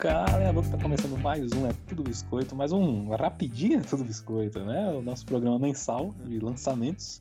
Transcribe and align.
Cala 0.00 0.48
a 0.48 0.52
boca, 0.52 0.66
tá 0.70 0.78
começando 0.78 1.18
mais 1.18 1.52
um 1.52 1.66
É 1.66 1.74
Tudo 1.86 2.02
Biscoito, 2.02 2.56
mais 2.56 2.72
um 2.72 3.10
rapidinho 3.10 3.80
É 3.80 3.82
Tudo 3.82 4.02
Biscoito, 4.02 4.58
né? 4.64 4.88
O 4.94 5.02
nosso 5.02 5.26
programa 5.26 5.58
mensal 5.58 6.14
de 6.24 6.38
lançamentos. 6.38 7.20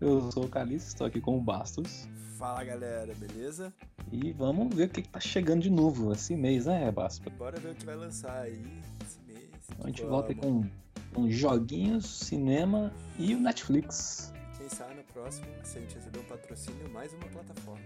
Eu 0.00 0.30
sou 0.30 0.44
o 0.44 0.48
Calice, 0.48 0.86
estou 0.86 1.08
aqui 1.08 1.20
com 1.20 1.36
o 1.36 1.40
Bastos. 1.40 2.08
Fala 2.38 2.62
galera, 2.62 3.12
beleza? 3.16 3.74
E 4.12 4.32
vamos 4.32 4.72
ver 4.72 4.84
o 4.84 4.88
que, 4.90 5.02
que 5.02 5.08
tá 5.08 5.18
chegando 5.18 5.62
de 5.62 5.70
novo 5.70 6.12
esse 6.12 6.36
mês, 6.36 6.66
né, 6.66 6.88
Bastos? 6.92 7.32
Bora 7.34 7.58
ver 7.58 7.72
o 7.72 7.74
que 7.74 7.84
vai 7.84 7.96
lançar 7.96 8.42
aí 8.42 8.62
esse 9.04 9.18
mês. 9.26 9.50
Então 9.68 9.86
a 9.86 9.88
gente 9.88 10.04
volta 10.04 10.28
aí 10.30 10.36
com, 10.36 10.64
com 11.12 11.28
joguinhos, 11.28 12.06
cinema 12.06 12.92
e 13.18 13.34
o 13.34 13.40
Netflix. 13.40 14.32
Quem 14.56 14.68
sabe 14.68 14.94
no 14.94 15.02
próximo, 15.02 15.48
se 15.64 15.78
a 15.78 15.80
gente 15.80 15.96
receber 15.96 16.20
um 16.20 16.24
patrocínio, 16.24 16.88
mais 16.90 17.12
uma 17.12 17.26
plataforma. 17.26 17.82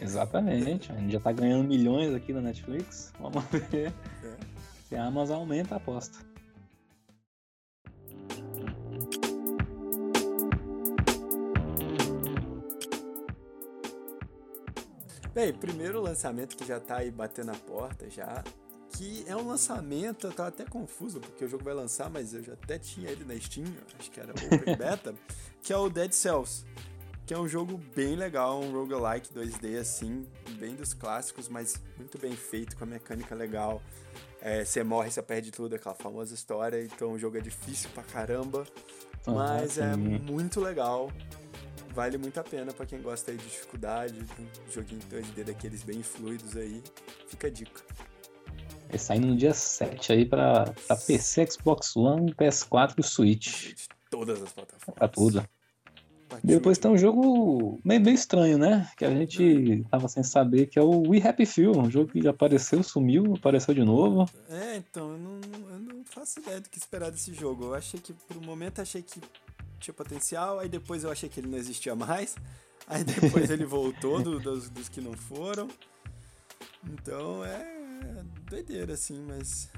Exatamente, 0.00 0.92
a 0.92 0.96
gente 0.96 1.12
já 1.12 1.20
tá 1.20 1.32
ganhando 1.32 1.66
milhões 1.68 2.14
aqui 2.14 2.32
na 2.32 2.40
Netflix. 2.40 3.12
Vamos 3.18 3.42
ver 3.70 3.92
É. 4.22 4.36
se 4.88 4.96
a 4.96 5.04
Amazon 5.04 5.38
aumenta 5.38 5.74
a 5.74 5.78
aposta. 5.78 6.18
Bem, 15.32 15.52
primeiro 15.52 16.00
lançamento 16.00 16.56
que 16.56 16.64
já 16.64 16.78
tá 16.78 16.98
aí 16.98 17.10
batendo 17.10 17.50
a 17.50 17.54
porta 17.54 18.08
já, 18.08 18.42
que 18.90 19.24
é 19.26 19.34
um 19.34 19.48
lançamento, 19.48 20.28
eu 20.28 20.32
tava 20.32 20.48
até 20.50 20.64
confuso 20.64 21.18
porque 21.20 21.44
o 21.44 21.48
jogo 21.48 21.64
vai 21.64 21.74
lançar, 21.74 22.08
mas 22.08 22.32
eu 22.32 22.42
já 22.42 22.52
até 22.52 22.78
tinha 22.78 23.10
ele 23.10 23.24
na 23.24 23.38
Steam, 23.40 23.66
acho 23.98 24.10
que 24.10 24.20
era 24.20 24.30
Open 24.32 24.76
Beta, 24.78 25.12
que 25.60 25.72
é 25.72 25.76
o 25.76 25.90
Dead 25.90 26.12
Cells, 26.12 26.64
que 27.26 27.32
é 27.32 27.38
um 27.38 27.48
jogo 27.48 27.80
bem 27.94 28.16
legal, 28.16 28.60
um 28.60 28.72
roguelike 28.72 29.32
2D 29.32 29.78
assim, 29.78 30.26
bem 30.58 30.74
dos 30.74 30.92
clássicos, 30.92 31.48
mas 31.48 31.80
muito 31.96 32.18
bem 32.18 32.32
feito, 32.32 32.76
com 32.76 32.84
a 32.84 32.86
mecânica 32.86 33.34
legal. 33.34 33.80
É, 34.40 34.64
você 34.64 34.84
morre, 34.84 35.10
você 35.10 35.22
perde 35.22 35.50
tudo, 35.50 35.74
aquela 35.74 35.94
famosa 35.94 36.34
história, 36.34 36.82
então 36.82 37.12
o 37.12 37.18
jogo 37.18 37.38
é 37.38 37.40
difícil 37.40 37.88
pra 37.94 38.02
caramba, 38.02 38.66
mas 39.26 39.78
Ah, 39.78 39.84
é 39.86 39.96
muito 39.96 40.60
legal. 40.60 41.10
Vale 41.94 42.18
muito 42.18 42.38
a 42.38 42.42
pena 42.42 42.72
pra 42.72 42.84
quem 42.84 43.00
gosta 43.00 43.30
aí 43.30 43.36
de 43.36 43.44
dificuldade, 43.44 44.14
de 44.14 44.42
um 44.42 44.70
joguinho 44.70 45.00
2D 45.10 45.44
daqueles 45.44 45.82
bem 45.82 46.02
fluidos 46.02 46.56
aí. 46.56 46.82
Fica 47.28 47.46
a 47.46 47.50
dica. 47.50 47.80
É 48.88 48.98
saindo 48.98 49.28
no 49.28 49.36
dia 49.36 49.54
7 49.54 50.12
aí 50.12 50.26
pra, 50.26 50.64
pra 50.86 50.96
PC, 50.96 51.46
Xbox 51.50 51.96
One, 51.96 52.34
PS4 52.34 52.94
e 52.98 53.02
Switch. 53.02 53.74
De 53.74 53.88
todas 54.10 54.42
as 54.42 54.52
plataformas. 54.52 54.94
Pra 54.98 55.08
tudo. 55.08 55.48
Depois 56.42 56.76
de- 56.76 56.82
tem 56.82 56.90
um 56.90 56.98
jogo 56.98 57.80
meio, 57.84 58.00
meio 58.00 58.14
estranho, 58.14 58.58
né? 58.58 58.90
Que 58.96 59.04
a 59.04 59.10
gente 59.10 59.84
tava 59.90 60.08
sem 60.08 60.22
saber, 60.22 60.66
que 60.66 60.78
é 60.78 60.82
o 60.82 61.08
We 61.08 61.20
Happy 61.26 61.46
Few. 61.46 61.70
Um 61.78 61.90
jogo 61.90 62.10
que 62.12 62.20
já 62.22 62.30
apareceu, 62.30 62.82
sumiu, 62.82 63.34
apareceu 63.36 63.72
de 63.74 63.84
novo. 63.84 64.28
É, 64.48 64.76
então, 64.76 65.12
eu 65.12 65.18
não, 65.18 65.40
eu 65.70 65.78
não 65.78 66.04
faço 66.04 66.40
ideia 66.40 66.60
do 66.60 66.68
que 66.68 66.78
esperar 66.78 67.10
desse 67.10 67.32
jogo. 67.32 67.64
Eu 67.66 67.74
achei 67.74 67.98
que, 68.00 68.12
por 68.12 68.36
um 68.36 68.44
momento, 68.44 68.80
achei 68.80 69.02
que 69.02 69.20
tinha 69.78 69.94
potencial, 69.94 70.58
aí 70.58 70.68
depois 70.68 71.04
eu 71.04 71.10
achei 71.10 71.28
que 71.28 71.40
ele 71.40 71.48
não 71.48 71.58
existia 71.58 71.94
mais. 71.94 72.34
Aí 72.86 73.02
depois 73.46 73.50
ele 73.50 73.64
voltou 73.64 74.20
do- 74.22 74.40
dos, 74.40 74.68
dos 74.70 74.88
que 74.88 75.00
não 75.00 75.12
foram. 75.14 75.68
Então 76.92 77.44
é 77.44 78.22
doideira, 78.50 78.94
assim, 78.94 79.22
mas. 79.26 79.70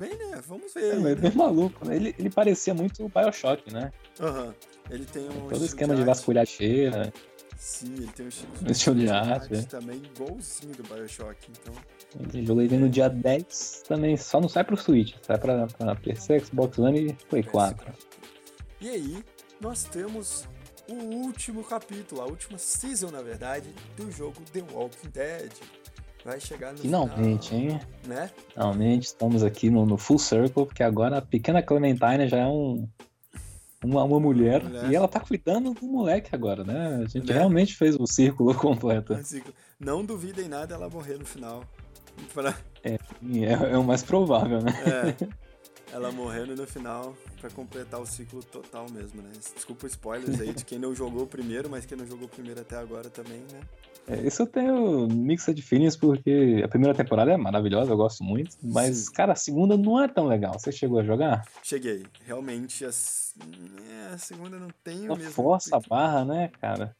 Bem, 0.00 0.16
né? 0.16 0.40
Vamos 0.48 0.72
ver. 0.74 0.94
É, 0.94 0.96
mas 0.96 1.12
é 1.12 1.14
né? 1.14 1.14
bem 1.14 1.32
maluco. 1.32 1.86
né? 1.86 1.94
Ele, 1.94 2.14
ele 2.18 2.30
parecia 2.30 2.72
muito 2.74 3.04
o 3.04 3.08
Bioshock, 3.08 3.70
né? 3.72 3.92
Aham. 4.18 4.54
Ele 4.88 5.04
tem 5.04 5.28
um. 5.28 5.48
Todo 5.48 5.62
esquema 5.64 5.94
de 5.94 6.00
arte- 6.00 6.08
vasculhar 6.08 6.46
cheira. 6.46 7.12
Sim, 7.58 7.92
ele 7.94 8.06
tem 8.08 8.24
um 8.24 8.28
estilo, 8.30 8.52
Um 8.66 8.70
estilo 8.70 8.96
de 8.96 9.10
arte, 9.10 9.54
é. 9.54 9.62
também 9.62 9.96
igualzinho 10.02 10.74
do 10.74 10.82
Bioshock, 10.84 11.36
então. 11.50 11.74
Esse 12.26 12.46
jogo 12.46 12.60
aí 12.62 12.66
vem 12.68 12.78
no 12.78 12.88
dia 12.88 13.08
10 13.10 13.82
também, 13.86 14.16
só 14.16 14.40
não 14.40 14.48
sai 14.48 14.64
pro 14.64 14.78
Switch, 14.78 15.14
sai 15.20 15.36
pra, 15.36 15.66
pra 15.66 15.94
PC, 15.94 16.40
Xbox 16.40 16.78
One 16.78 17.08
e 17.08 17.12
Play 17.28 17.42
4. 17.42 17.92
E 18.80 18.88
aí, 18.88 19.24
nós 19.60 19.84
temos 19.84 20.48
o 20.88 20.94
último 20.94 21.62
capítulo, 21.62 22.22
a 22.22 22.24
última 22.24 22.56
season, 22.56 23.10
na 23.10 23.20
verdade, 23.20 23.68
do 23.94 24.10
jogo 24.10 24.40
The 24.54 24.62
Walking 24.72 25.10
Dead. 25.12 25.52
Vai 26.24 26.38
chegar 26.40 26.72
no 26.72 26.78
Finalmente, 26.78 27.48
final, 27.50 27.70
hein? 27.72 27.80
né? 28.06 28.30
Finalmente 28.52 29.04
estamos 29.04 29.42
aqui 29.42 29.70
no, 29.70 29.86
no 29.86 29.96
Full 29.96 30.18
Circle, 30.18 30.66
porque 30.66 30.82
agora 30.82 31.18
a 31.18 31.22
pequena 31.22 31.62
Clementine 31.62 32.28
já 32.28 32.38
é 32.38 32.46
um, 32.46 32.86
uma, 33.82 34.04
uma 34.04 34.20
mulher, 34.20 34.62
Mulher. 34.62 34.90
e 34.90 34.94
ela 34.94 35.08
tá 35.08 35.18
cuidando 35.20 35.72
do 35.72 35.86
moleque 35.86 36.34
agora, 36.34 36.62
né? 36.62 37.02
A 37.04 37.08
gente 37.08 37.26
Né? 37.28 37.32
realmente 37.34 37.74
fez 37.74 37.96
o 37.96 38.06
círculo 38.06 38.52
completo. 38.58 39.18
Não 39.78 40.04
duvidem 40.04 40.46
nada 40.48 40.74
ela 40.74 40.90
morrer 40.90 41.18
no 41.18 41.24
final. 41.24 41.64
Pra- 42.34 42.54
E 43.22 43.44
É, 43.46 43.52
é 43.72 43.78
o 43.78 43.84
mais 43.84 44.02
provável, 44.02 44.60
né? 44.60 44.72
é, 44.84 45.26
ela 45.94 46.12
morrendo 46.12 46.54
no 46.54 46.66
final 46.66 47.14
pra 47.40 47.48
completar 47.50 47.98
o 48.00 48.04
ciclo 48.06 48.42
total 48.42 48.86
mesmo, 48.90 49.22
né? 49.22 49.30
Desculpa 49.54 49.86
os 49.86 49.92
spoilers 49.92 50.38
aí 50.38 50.52
de 50.52 50.64
quem 50.66 50.78
não 50.78 50.94
jogou 50.94 51.26
primeiro, 51.26 51.70
mas 51.70 51.86
quem 51.86 51.96
não 51.96 52.06
jogou 52.06 52.28
primeiro 52.28 52.60
até 52.60 52.76
agora 52.76 53.08
também, 53.08 53.38
né? 53.50 53.60
É, 54.10 54.26
Isso 54.26 54.42
eu 54.42 54.46
tenho 54.46 55.06
mixed 55.06 55.62
feelings, 55.62 55.96
porque 55.96 56.60
a 56.64 56.68
primeira 56.68 56.92
temporada 56.92 57.30
é 57.30 57.36
maravilhosa, 57.36 57.92
eu 57.92 57.96
gosto 57.96 58.24
muito, 58.24 58.56
mas, 58.60 58.96
Sim. 58.96 59.12
cara, 59.12 59.32
a 59.34 59.36
segunda 59.36 59.76
não 59.76 60.02
é 60.02 60.08
tão 60.08 60.26
legal. 60.26 60.58
Você 60.58 60.72
chegou 60.72 60.98
a 60.98 61.04
jogar? 61.04 61.46
Cheguei. 61.62 62.04
Realmente, 62.24 62.84
as... 62.84 63.34
é, 63.88 64.14
a 64.14 64.18
segunda 64.18 64.58
não 64.58 64.68
tem 64.82 65.08
o 65.08 65.16
mesmo... 65.16 65.30
força 65.30 65.76
a 65.76 65.80
barra, 65.80 66.24
né, 66.24 66.50
cara? 66.60 66.94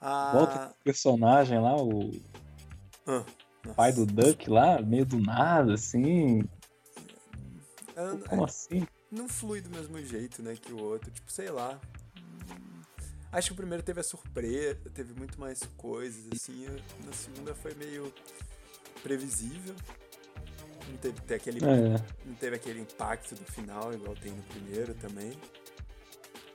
Ah, 0.00 0.32
Volta 0.34 0.68
o 0.68 0.84
personagem 0.84 1.60
lá, 1.60 1.76
o 1.76 2.12
ah, 3.06 3.24
pai 3.76 3.92
do 3.92 4.04
Duck 4.04 4.50
lá, 4.50 4.82
meio 4.82 5.06
do 5.06 5.20
nada, 5.20 5.74
assim. 5.74 6.42
Como 8.28 8.44
assim? 8.44 8.86
não 9.10 9.28
flui 9.28 9.60
do 9.60 9.70
mesmo 9.70 10.00
jeito, 10.04 10.42
né, 10.42 10.54
que 10.54 10.72
o 10.72 10.82
outro. 10.82 11.10
Tipo, 11.10 11.30
sei 11.30 11.50
lá. 11.50 11.80
Acho 13.30 13.48
que 13.48 13.52
o 13.52 13.56
primeiro 13.56 13.82
teve 13.82 14.00
a 14.00 14.02
surpresa, 14.02 14.78
teve 14.94 15.12
muito 15.14 15.38
mais 15.38 15.60
coisas, 15.76 16.24
assim. 16.32 16.66
Na 17.04 17.12
segunda 17.12 17.54
foi 17.54 17.74
meio 17.74 18.12
previsível. 19.02 19.74
Não 20.88 20.96
teve, 20.96 21.20
ter 21.20 21.34
aquele, 21.34 21.58
É, 21.62 22.02
não 22.24 22.34
teve 22.34 22.56
aquele 22.56 22.80
impacto 22.80 23.34
do 23.34 23.44
final, 23.44 23.92
igual 23.92 24.14
tem 24.16 24.32
no 24.32 24.42
primeiro 24.44 24.94
também. 24.94 25.32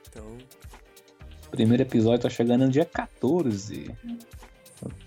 Então, 0.08 0.36
primeiro 1.54 1.84
episódio 1.84 2.22
tá 2.22 2.30
chegando 2.30 2.64
no 2.64 2.70
dia 2.70 2.84
14. 2.84 3.94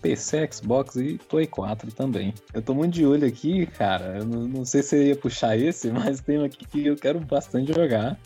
PC, 0.01 0.49
Xbox 0.51 0.95
e 0.95 1.19
Play 1.29 1.45
4 1.45 1.91
também. 1.91 2.33
Eu 2.53 2.61
tô 2.61 2.73
muito 2.73 2.93
de 2.93 3.05
olho 3.05 3.27
aqui, 3.27 3.65
cara. 3.65 4.17
Eu 4.17 4.25
não, 4.25 4.47
não 4.47 4.65
sei 4.65 4.81
se 4.81 4.95
eu 4.95 5.03
ia 5.03 5.15
puxar 5.15 5.57
esse, 5.57 5.91
mas 5.91 6.21
tem 6.21 6.39
um 6.39 6.45
aqui 6.45 6.65
que 6.65 6.87
eu 6.87 6.95
quero 6.95 7.19
bastante 7.19 7.73
jogar. 7.73 8.17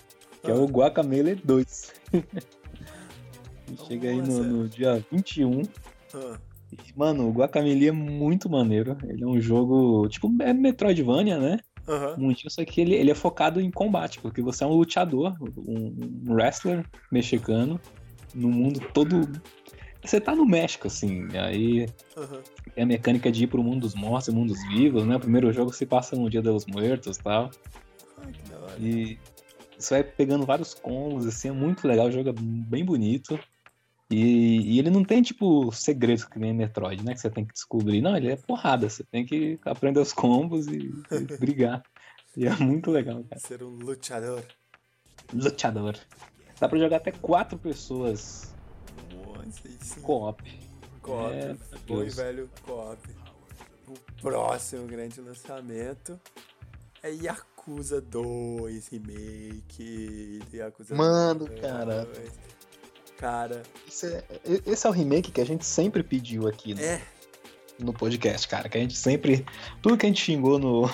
Que 0.41 0.51
é 0.51 0.53
o 0.53 0.65
Guacamele 0.65 1.35
2. 1.35 1.93
E 3.71 3.87
Chega 3.87 4.09
aí 4.09 4.21
no, 4.21 4.43
no 4.43 4.69
dia 4.69 5.03
21. 5.11 5.61
ah, 6.13 6.37
E, 6.71 6.77
Mano, 6.95 7.27
o 7.27 7.31
Guacamele 7.31 7.87
é 7.87 7.91
muito 7.91 8.49
maneiro. 8.49 8.97
Ele 9.03 9.23
é 9.23 9.27
um 9.27 9.39
jogo, 9.39 10.07
tipo, 10.09 10.31
é 10.41 10.53
Metroidvania, 10.53 11.37
né? 11.37 11.59
Mundinho, 12.17 12.49
só 12.49 12.63
que 12.63 12.81
ele, 12.81 12.95
ele 12.95 13.11
é 13.11 13.15
focado 13.15 13.59
em 13.59 13.71
combate, 13.71 14.19
porque 14.19 14.41
você 14.41 14.63
é 14.63 14.67
um 14.67 14.73
lutador, 14.73 15.35
um, 15.57 16.21
um 16.27 16.33
wrestler 16.33 16.85
mexicano, 17.11 17.79
no 18.33 18.49
mundo 18.49 18.79
todo. 18.93 19.27
Você 20.03 20.19
tá 20.19 20.35
no 20.35 20.45
México, 20.45 20.87
assim, 20.87 21.27
aí 21.37 21.87
aham. 22.17 22.41
tem 22.73 22.83
a 22.83 22.87
mecânica 22.87 23.31
de 23.31 23.43
ir 23.43 23.47
pro 23.47 23.63
mundo 23.63 23.81
dos 23.81 23.93
mortos 23.93 24.27
e 24.27 24.31
mundo 24.31 24.53
dos 24.53 24.67
vivos, 24.67 25.05
né? 25.05 25.15
O 25.15 25.19
primeiro 25.19 25.51
jogo 25.51 25.73
se 25.73 25.85
passa 25.85 26.15
no 26.15 26.29
Dia 26.29 26.41
dos 26.41 26.65
Muertos 26.65 27.17
e 27.17 27.23
tal. 27.23 27.51
Ai, 28.23 28.31
que 28.31 28.49
da 28.49 28.57
hora. 28.57 28.79
E 28.79 29.19
você 29.77 29.95
vai 29.95 30.03
pegando 30.03 30.45
vários 30.45 30.73
combos, 30.73 31.27
assim, 31.27 31.49
é 31.49 31.51
muito 31.51 31.87
legal, 31.87 32.07
o 32.07 32.11
jogo 32.11 32.29
é 32.29 32.33
bem 32.33 32.83
bonito. 32.85 33.39
E, 34.11 34.73
e 34.75 34.79
ele 34.79 34.89
não 34.89 35.05
tem, 35.05 35.21
tipo, 35.21 35.71
segredos 35.71 36.25
que 36.25 36.37
nem 36.37 36.53
Metroid, 36.53 37.03
né? 37.03 37.13
Que 37.13 37.21
você 37.21 37.29
tem 37.29 37.45
que 37.45 37.53
descobrir. 37.53 38.01
Não, 38.01 38.15
ele 38.17 38.29
é 38.29 38.35
porrada, 38.35 38.89
você 38.89 39.03
tem 39.05 39.25
que 39.25 39.57
aprender 39.65 40.01
os 40.01 40.11
combos 40.11 40.67
e, 40.67 40.91
e 41.11 41.37
brigar. 41.39 41.81
E 42.35 42.45
é 42.45 42.55
muito 42.57 42.91
legal, 42.91 43.23
cara. 43.23 43.39
Ser 43.39 43.63
um 43.63 43.69
lutador. 43.69 44.43
Luchador. 45.33 45.95
Dá 46.59 46.67
pra 46.67 46.77
jogar 46.77 46.97
até 46.97 47.11
quatro 47.11 47.57
pessoas 47.57 48.53
co-op. 50.01 50.43
Co-op, 51.01 51.33
É, 51.33 51.55
bom 51.87 52.05
velho 52.05 52.49
co-op. 52.65 52.99
O 53.87 53.93
próximo 54.21 54.85
grande 54.87 55.19
lançamento 55.21 56.19
é 57.01 57.11
Yakuza 57.11 57.99
2 58.01 58.87
Remake. 58.89 60.39
Yakuza 60.53 60.95
Mano, 60.95 61.45
2. 61.45 61.61
cara. 61.61 62.07
Cara, 63.21 63.61
Esse 63.87 64.07
é, 64.07 64.23
esse 64.65 64.87
é 64.87 64.89
o 64.89 64.93
remake 64.93 65.31
que 65.31 65.39
a 65.39 65.45
gente 65.45 65.63
sempre 65.63 66.01
pediu 66.01 66.47
aqui 66.47 66.73
no, 66.73 66.81
é 66.81 66.99
no 67.77 67.93
podcast, 67.93 68.47
cara. 68.47 68.67
Que 68.67 68.79
a 68.79 68.81
gente 68.81 68.97
sempre. 68.97 69.45
Tudo 69.79 69.95
que 69.95 70.07
a 70.07 70.09
gente 70.09 70.23
xingou 70.23 70.57
no, 70.57 70.87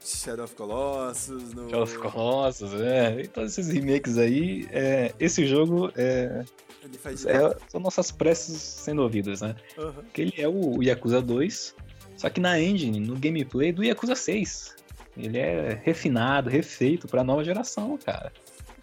Shadow 0.00 0.46
of 0.46 0.54
Colossus, 0.56 1.54
no. 1.54 1.70
Jogos 1.70 1.96
Colossus, 1.96 2.74
é. 2.80 3.20
E 3.20 3.28
todos 3.28 3.56
esses 3.56 3.72
remakes 3.72 4.18
aí, 4.18 4.66
é, 4.72 5.14
esse 5.20 5.46
jogo 5.46 5.92
é, 5.94 6.44
Ele 6.82 6.98
faz 6.98 7.24
é- 7.24 7.56
são 7.68 7.80
nossas 7.80 8.10
preces 8.10 8.60
sendo 8.60 9.02
ouvidas, 9.02 9.40
né? 9.40 9.54
Porque 9.76 10.22
ele 10.22 10.34
é 10.38 10.48
o, 10.48 10.78
o 10.78 10.82
Yakuza 10.82 11.22
2, 11.22 11.72
Só 12.16 12.28
que 12.28 12.40
na 12.40 12.60
engine, 12.60 12.98
no 12.98 13.14
gameplay 13.16 13.70
do 13.72 13.84
Yakuza 13.84 14.16
6. 14.16 14.76
Ele 15.16 15.38
é 15.38 15.80
refinado, 15.84 16.50
refeito 16.50 17.06
pra 17.06 17.22
nova 17.22 17.44
geração, 17.44 17.96
cara. 17.98 18.32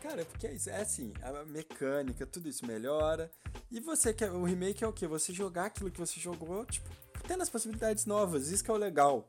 Cara, 0.06 0.22
é 0.22 0.26
porque 0.26 0.46
é 0.46 0.82
assim, 0.82 1.12
a 1.24 1.44
mecânica, 1.46 2.28
tudo 2.28 2.48
isso 2.48 2.64
melhora. 2.64 3.32
E 3.72 3.80
você 3.80 4.14
quer. 4.14 4.32
O 4.32 4.44
remake 4.44 4.84
é 4.84 4.88
o 4.88 4.94
quê? 4.94 5.08
Você 5.08 5.34
jogar 5.34 5.66
aquilo 5.66 5.90
que 5.90 6.00
você 6.00 6.20
jogou, 6.20 6.64
tipo, 6.66 6.88
tendo 7.28 7.42
as 7.42 7.50
possibilidades 7.50 8.06
novas. 8.06 8.50
Isso 8.50 8.64
que 8.64 8.70
é 8.70 8.74
o 8.74 8.78
legal. 8.78 9.28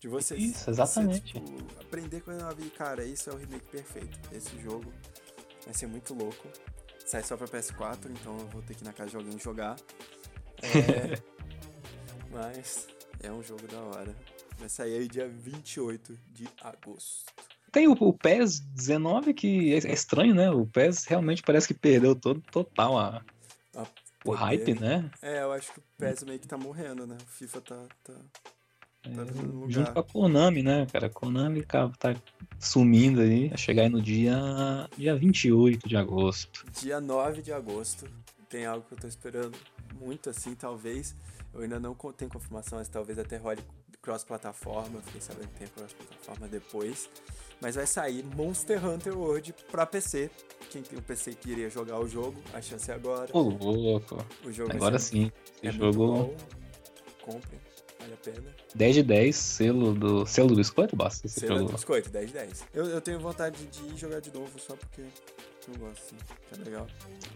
De 0.00 0.06
você. 0.06 0.36
Isso, 0.36 0.70
exatamente. 0.70 1.32
Você, 1.32 1.40
tipo, 1.40 1.80
aprender 1.80 2.20
coisa 2.20 2.40
nova. 2.40 2.62
E, 2.62 2.70
cara, 2.70 3.04
isso 3.04 3.30
é 3.30 3.32
o 3.32 3.36
remake 3.36 3.66
perfeito. 3.66 4.16
Esse 4.32 4.56
jogo 4.60 4.92
vai 5.64 5.74
ser 5.74 5.88
muito 5.88 6.14
louco. 6.14 6.48
Sai 7.04 7.24
só 7.24 7.36
pra 7.36 7.48
PS4, 7.48 8.08
então 8.08 8.38
eu 8.38 8.46
vou 8.46 8.62
ter 8.62 8.74
que 8.74 8.84
ir 8.84 8.86
na 8.86 8.92
casa 8.92 9.10
de 9.10 9.16
alguém 9.16 9.36
jogar. 9.40 9.76
É, 10.62 11.20
mas 12.30 12.86
é 13.20 13.32
um 13.32 13.42
jogo 13.42 13.66
da 13.66 13.80
hora. 13.80 14.16
Vai 14.56 14.68
sair 14.68 14.98
aí 14.98 15.08
dia 15.08 15.28
28 15.28 16.16
de 16.30 16.48
agosto. 16.60 17.24
Tem 17.72 17.88
o, 17.88 17.92
o 17.92 18.12
PES 18.12 18.60
19 18.60 19.32
que 19.32 19.72
é, 19.72 19.78
é 19.78 19.92
estranho, 19.92 20.34
né? 20.34 20.50
O 20.50 20.66
PES 20.66 21.06
realmente 21.06 21.42
parece 21.42 21.66
que 21.66 21.74
perdeu 21.74 22.14
todo 22.14 22.40
total 22.52 22.98
a, 22.98 23.22
A 23.74 23.86
o 24.24 24.30
hype, 24.32 24.78
né? 24.78 25.10
É, 25.22 25.42
eu 25.42 25.52
acho 25.52 25.72
que 25.72 25.78
o 25.78 25.82
PES 25.98 26.22
meio 26.24 26.38
que 26.38 26.46
tá 26.46 26.58
morrendo, 26.58 27.06
né? 27.06 27.16
O 27.20 27.26
FIFA 27.26 27.60
tá. 27.62 27.76
tá, 28.04 28.12
tá. 28.12 28.20
É, 29.04 29.70
Junto 29.70 29.92
com 29.92 29.98
a 29.98 30.04
Konami, 30.04 30.62
né, 30.62 30.86
cara? 30.92 31.06
A 31.06 31.10
Konami 31.10 31.64
ca- 31.64 31.90
tá 31.98 32.14
sumindo 32.60 33.20
aí. 33.20 33.48
Vai 33.48 33.58
chegar 33.58 33.82
aí 33.82 33.88
no 33.88 34.00
dia, 34.00 34.38
dia 34.96 35.16
28 35.16 35.88
de 35.88 35.96
agosto. 35.96 36.64
Dia 36.80 37.00
9 37.00 37.42
de 37.42 37.52
agosto. 37.52 38.06
Tem 38.48 38.64
algo 38.66 38.86
que 38.86 38.94
eu 38.94 38.98
tô 38.98 39.08
esperando 39.08 39.56
muito 39.98 40.30
assim, 40.30 40.54
talvez. 40.54 41.16
Eu 41.52 41.62
ainda 41.62 41.80
não 41.80 41.94
tenho 42.16 42.30
confirmação, 42.30 42.78
mas 42.78 42.88
talvez 42.88 43.18
até 43.18 43.38
role 43.38 43.60
cross-plataforma. 44.02 45.00
Fiquei 45.02 45.20
sabendo 45.20 45.48
que 45.48 45.58
tem 45.58 45.68
cross-plataforma 45.68 46.46
depois. 46.46 47.08
Mas 47.62 47.76
vai 47.76 47.86
sair 47.86 48.24
Monster 48.36 48.84
Hunter 48.84 49.16
World 49.16 49.54
pra 49.70 49.86
PC. 49.86 50.28
Quem 50.68 50.82
tem 50.82 50.98
o 50.98 51.02
PC 51.02 51.34
que 51.34 51.50
iria 51.50 51.70
jogar 51.70 52.00
o 52.00 52.08
jogo, 52.08 52.34
a 52.52 52.60
chance 52.60 52.90
é 52.90 52.94
agora. 52.94 53.28
Ô, 53.32 53.40
louco. 53.40 54.16
O 54.44 54.50
jogo 54.50 54.68
vai 54.68 54.76
Agora 54.78 54.98
sim. 54.98 55.30
é 55.62 55.68
Esse 55.68 55.78
muito 55.78 55.96
jogo 55.96 56.12
bom. 56.12 56.36
Comprem, 57.22 57.60
vale 58.00 58.14
a 58.14 58.16
pena. 58.16 58.42
10 58.74 58.94
de 58.96 59.02
10, 59.04 59.36
selo 59.36 59.94
do, 59.94 60.26
selo 60.26 60.48
do 60.48 60.56
biscoito, 60.56 60.96
basta. 60.96 61.24
Esse 61.26 61.38
Selo 61.40 61.58
jogo. 61.58 61.68
do 61.68 61.74
biscoito, 61.74 62.10
10 62.10 62.26
de 62.26 62.32
10. 62.32 62.64
Eu, 62.74 62.86
eu 62.86 63.00
tenho 63.00 63.20
vontade 63.20 63.64
de 63.66 63.94
ir 63.94 63.96
jogar 63.96 64.20
de 64.20 64.34
novo 64.34 64.58
só 64.58 64.74
porque 64.74 65.02
eu 65.02 65.78
gosto. 65.78 66.16
Que 66.48 66.60
é 66.60 66.64
legal. 66.64 66.86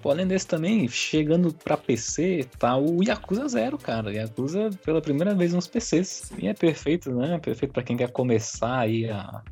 Pô, 0.03 0.11
além 0.11 0.27
desse 0.27 0.47
também, 0.49 0.89
chegando 0.89 1.55
pra 1.55 1.77
PC, 1.77 2.49
tá 2.59 2.77
o 2.77 3.01
Yakuza 3.01 3.47
Zero, 3.47 3.79
cara. 3.79 4.13
Yakuza 4.13 4.71
pela 4.85 5.01
primeira 5.01 5.37
vez 5.37 5.53
nos 5.53 5.69
PCs. 5.69 6.33
E 6.37 6.49
é 6.49 6.55
perfeito, 6.55 7.13
né? 7.15 7.39
Perfeito 7.39 7.73
pra 7.73 7.85
quem 7.85 7.97
quer 7.97 8.11
começar 8.11 8.81
aí 8.81 9.09
a, 9.09 9.43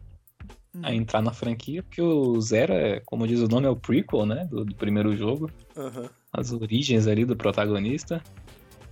a 0.83 0.93
entrar 0.95 1.23
na 1.23 1.33
franquia, 1.33 1.83
porque 1.83 2.03
o 2.03 2.41
Zero 2.41 2.73
é, 2.73 3.01
como 3.07 3.27
diz 3.29 3.41
o 3.41 3.49
nome, 3.49 3.67
é 3.67 3.71
o 3.71 3.77
prequel, 3.77 4.27
né? 4.27 4.47
Do, 4.51 4.65
do 4.65 4.75
primeiro 4.75 5.17
jogo. 5.17 5.51
Aham. 5.77 6.09
As 6.33 6.53
origens 6.53 7.07
ali 7.07 7.25
do 7.25 7.37
protagonista. 7.37 8.23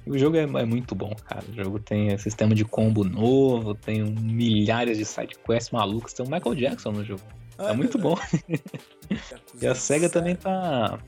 E 0.06 0.10
o 0.10 0.18
jogo 0.18 0.36
é, 0.36 0.42
é 0.42 0.64
muito 0.64 0.94
bom, 0.94 1.14
cara. 1.24 1.44
O 1.48 1.52
jogo 1.54 1.78
tem 1.78 2.16
sistema 2.18 2.54
de 2.54 2.64
combo 2.64 3.04
novo, 3.04 3.74
tem 3.74 4.02
milhares 4.04 4.98
de 4.98 5.04
sidequests 5.04 5.70
malucos, 5.70 6.12
tem 6.12 6.26
o 6.26 6.30
Michael 6.30 6.54
Jackson 6.56 6.92
no 6.92 7.04
jogo. 7.04 7.22
Ah, 7.58 7.70
É 7.70 7.72
muito 7.74 7.98
bom. 7.98 8.16
E 9.60 9.66
a 9.66 9.74
SEGA 9.74 10.08
também 10.08 10.34
tá, 10.34 10.98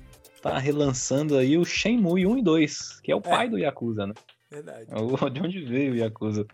tá 0.43 0.59
relançando 0.59 1.37
aí 1.39 1.57
o 1.57 1.65
Shenmue 1.65 2.27
1 2.27 2.39
e 2.39 2.43
2, 2.43 3.01
que 3.01 3.11
é 3.11 3.17
o 3.17 3.21
pai 3.21 3.49
do 3.49 3.59
Yakuza, 3.59 4.07
né? 4.07 4.13
Verdade. 4.51 4.87
É 4.91 4.97
o- 5.01 5.17
De 5.31 5.41
onde 5.41 5.61
veio 5.65 5.93
o 5.95 5.97
Yakuza? 5.97 6.47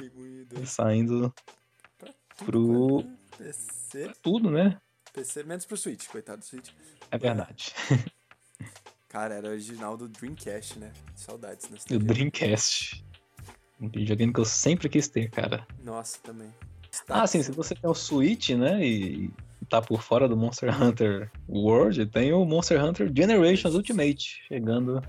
Em 0.00 0.44
dois 0.44 0.68
Saindo 0.70 1.32
tudo, 2.36 2.44
pro- 2.44 3.04
PC, 3.38 4.12
tudo, 4.22 4.50
né? 4.50 4.80
PC, 5.12 5.44
menos 5.44 5.64
pro 5.64 5.76
Switch, 5.76 6.06
coitado 6.08 6.38
do 6.38 6.44
Switch. 6.44 6.70
É 7.10 7.18
verdade. 7.18 7.72
Cara, 9.08 9.34
era 9.34 9.48
original 9.48 9.96
do 9.96 10.08
Dreamcast, 10.08 10.78
né? 10.78 10.92
Saudades 11.14 11.66
E 11.66 11.68
o 11.68 11.72
nostalgia. 11.72 12.06
Dreamcast. 12.06 13.04
Um 13.80 13.88
videogame 13.88 14.32
que 14.32 14.40
eu 14.40 14.44
sempre 14.44 14.88
quis 14.88 15.06
ter, 15.08 15.30
cara. 15.30 15.66
Nossa, 15.82 16.18
também. 16.20 16.52
Ah, 17.08 17.26
sim, 17.26 17.42
se 17.42 17.52
você 17.52 17.74
tem 17.74 17.88
o 17.90 17.94
Switch, 17.94 18.50
né, 18.50 18.84
e 18.84 19.30
tá 19.68 19.82
por 19.82 20.00
fora 20.02 20.28
do 20.28 20.36
Monster 20.36 20.80
Hunter 20.80 21.30
World, 21.48 22.06
tem 22.06 22.32
o 22.32 22.44
Monster 22.44 22.82
Hunter 22.84 23.10
Generations 23.14 23.74
Ultimate, 23.74 24.42
chegando 24.46 25.02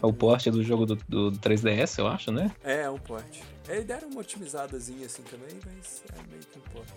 ao 0.00 0.12
porte 0.12 0.50
do 0.50 0.62
jogo 0.62 0.86
do, 0.86 0.96
do 1.08 1.32
3DS, 1.38 1.98
eu 1.98 2.06
acho, 2.06 2.30
né? 2.30 2.50
É, 2.64 2.82
é 2.82 2.90
um 2.90 2.98
porte. 2.98 3.42
Ele 3.68 3.82
deram 3.82 4.08
uma 4.08 4.20
otimizadazinha 4.20 5.06
assim 5.06 5.22
também, 5.22 5.58
mas 5.66 6.02
é 6.12 6.30
meio 6.30 6.42
que 6.42 6.58
um 6.58 6.62
porte. 6.72 6.92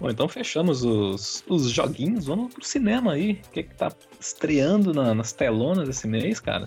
Bom, 0.00 0.10
então 0.10 0.28
fechamos 0.28 0.82
os, 0.82 1.44
os 1.48 1.68
joguinhos, 1.70 2.26
vamos 2.26 2.52
pro 2.54 2.64
cinema 2.64 3.12
aí. 3.12 3.40
O 3.48 3.50
que 3.50 3.62
que 3.62 3.74
tá 3.74 3.92
estreando 4.18 4.92
na- 4.94 5.14
nas 5.14 5.32
telonas 5.32 5.88
esse 5.88 6.06
mês, 6.06 6.40
cara? 6.40 6.66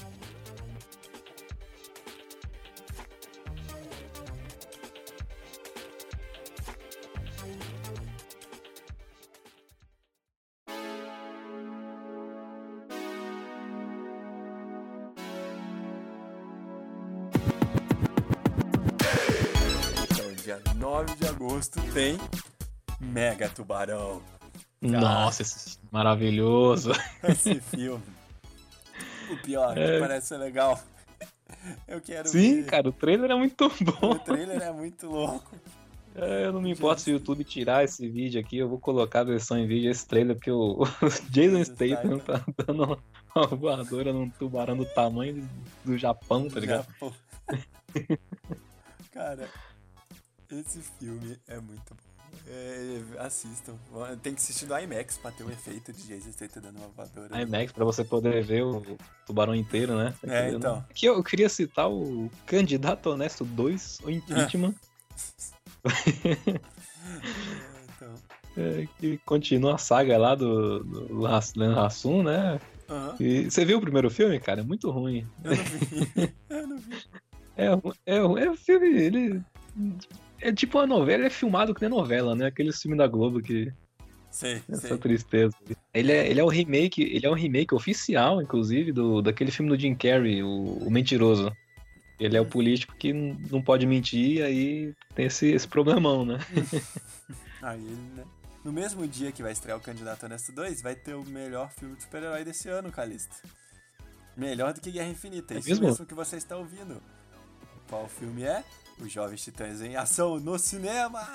Tubarão. 23.62 24.22
Nossa, 24.82 25.44
esse 25.44 25.78
maravilhoso. 25.92 26.92
Esse 27.24 27.62
filme. 27.62 28.04
O 29.32 29.38
pior, 29.44 29.78
É. 29.78 29.94
que 29.94 30.00
parece 30.00 30.28
ser 30.30 30.38
legal. 30.38 30.82
Eu 31.88 32.02
quero 32.02 32.28
Sim, 32.28 32.64
ver. 32.64 32.66
cara, 32.66 32.90
o 32.90 32.92
trailer 32.92 33.30
é 33.30 33.36
muito 33.36 33.70
bom. 33.82 34.12
O 34.14 34.20
trailer 34.20 34.60
é 34.62 34.72
muito 34.72 35.08
louco. 35.08 35.56
É, 36.16 36.46
eu 36.46 36.52
não 36.52 36.62
me 36.62 36.72
importo 36.72 37.02
se 37.02 37.12
o 37.12 37.14
YouTube 37.14 37.44
tirar 37.44 37.84
esse 37.86 38.10
vídeo 38.10 38.42
aqui, 38.42 38.58
eu 38.58 38.68
vou 38.68 38.80
colocar 38.80 39.20
a 39.22 39.26
versão 39.26 39.58
em 39.58 39.68
vídeo 39.68 39.90
esse 39.92 40.06
trailer, 40.08 40.36
porque 40.36 40.52
o, 40.52 40.82
o 40.82 40.86
Jason 41.30 41.64
Statham 41.64 42.20
tá 42.20 42.44
dando 42.66 43.00
uma 43.36 43.48
voadora 43.48 44.12
num 44.12 44.30
tubarão 44.32 44.76
do 44.76 44.86
tamanho 44.86 45.48
do 45.86 45.98
Japão, 45.98 46.50
tá 46.50 46.60
ligado? 46.60 46.86
Japão. 46.88 47.14
Cara, 49.14 49.48
esse 50.52 50.82
filme 51.00 51.38
é 51.48 51.60
muito 51.60 51.94
bom. 51.96 52.11
É, 52.48 53.02
assistam. 53.20 53.76
Tem 54.22 54.34
que 54.34 54.42
assistir 54.42 54.66
no 54.66 54.78
IMAX 54.78 55.18
pra 55.18 55.32
ter 55.32 55.44
o 55.44 55.52
efeito 55.52 55.94
de 55.94 56.04
Jason 56.08 56.32
Statham 56.32 56.62
dando 56.62 56.78
uma 56.78 56.88
voadora. 56.90 57.42
IMAX, 57.42 57.72
pra 57.72 57.86
você 57.86 58.04
poder 58.04 58.44
ver 58.44 58.64
o 58.64 58.98
tubarão 59.26 59.56
inteiro, 59.56 59.96
né? 59.96 60.14
É, 60.24 60.50
então. 60.52 60.84
Aqui 60.90 61.06
eu 61.06 61.24
queria 61.24 61.50
citar 61.50 61.90
o 61.90 62.30
Candidato 62.46 63.10
Honesto 63.10 63.46
2, 63.46 64.00
o 64.04 64.10
Impeachment, 64.10 64.74
É, 65.84 66.38
então. 67.96 68.14
é, 68.58 68.88
que 69.00 69.18
continua 69.26 69.76
a 69.76 69.78
saga 69.78 70.18
lá 70.18 70.36
do, 70.36 70.84
do 70.84 71.22
Len 71.56 71.74
Hassum, 71.78 72.24
né? 72.24 72.60
Aham. 72.90 73.16
E 73.20 73.50
você 73.50 73.64
viu 73.64 73.78
o 73.78 73.82
primeiro 73.82 74.10
filme, 74.10 74.40
cara? 74.40 74.62
É 74.62 74.64
muito 74.64 74.90
ruim. 74.92 75.26
Eu 75.44 75.56
não 75.56 75.64
vi. 75.64 76.34
Eu 76.50 76.68
não 76.68 76.78
vi. 76.78 76.98
É, 77.56 77.66
é, 78.06 78.18
é 78.18 78.50
um 78.50 78.56
filme, 78.56 78.88
ele. 78.88 79.42
É 80.42 80.52
tipo 80.52 80.78
uma 80.78 80.88
novela, 80.88 81.20
ele 81.20 81.28
é 81.28 81.30
filmado 81.30 81.74
que 81.74 81.82
nem 81.82 81.90
novela, 81.90 82.36
né? 82.36 82.48
Aquele 82.48 82.74
filme 82.74 82.98
da 82.98 83.08
Globo 83.08 83.42
que. 83.42 83.72
Sei, 84.30 84.62
Essa 84.70 84.88
sei. 84.88 84.98
tristeza. 84.98 85.56
Ele 85.94 86.12
é, 86.12 86.30
ele 86.30 86.40
é 86.40 86.44
um 86.44 86.48
remake, 86.48 87.04
ele 87.04 87.26
é 87.26 87.30
um 87.30 87.36
remake 87.36 87.76
oficial, 87.76 88.42
inclusive, 88.42 88.92
do, 88.92 89.22
daquele 89.22 89.52
filme 89.52 89.70
do 89.70 89.80
Jim 89.80 89.94
Carrey, 89.94 90.42
o, 90.42 90.78
o 90.78 90.90
Mentiroso. 90.90 91.52
Ele 92.18 92.38
é 92.38 92.42
o 92.42 92.46
político 92.46 92.96
que 92.96 93.12
não 93.12 93.62
pode 93.62 93.86
mentir, 93.86 94.38
e 94.38 94.44
aí 94.44 94.94
tem 95.16 95.26
esse, 95.26 95.48
esse 95.48 95.68
problemão, 95.68 96.24
né? 96.24 96.40
Aí, 97.62 97.80
né? 98.16 98.24
No 98.64 98.72
mesmo 98.72 99.08
dia 99.08 99.32
que 99.32 99.42
vai 99.42 99.52
estrear 99.52 99.78
o 99.78 99.82
Candidato 99.82 100.26
Honesto 100.26 100.52
2, 100.52 100.82
vai 100.82 100.96
ter 100.96 101.16
o 101.16 101.24
melhor 101.26 101.72
filme 101.72 101.96
de 101.96 102.04
super-herói 102.04 102.44
desse 102.44 102.70
ano, 102.70 102.92
Calista. 102.92 103.36
Melhor 104.38 104.74
do 104.74 104.82
que 104.82 104.92
Guerra 104.92 105.10
Infinita. 105.10 105.56
É 105.56 105.58
Isso 105.58 105.70
mesmo? 105.70 105.88
mesmo 105.88 106.06
que 106.06 106.14
você 106.14 106.38
está 106.38 106.56
ouvindo. 106.56 107.02
Qual 107.90 108.08
filme 108.08 108.44
é? 108.44 108.64
Os 109.02 109.12
Jovens 109.12 109.44
Titãs 109.44 109.82
em 109.82 109.96
Ação 109.96 110.40
no 110.40 110.60
cinema! 110.60 111.28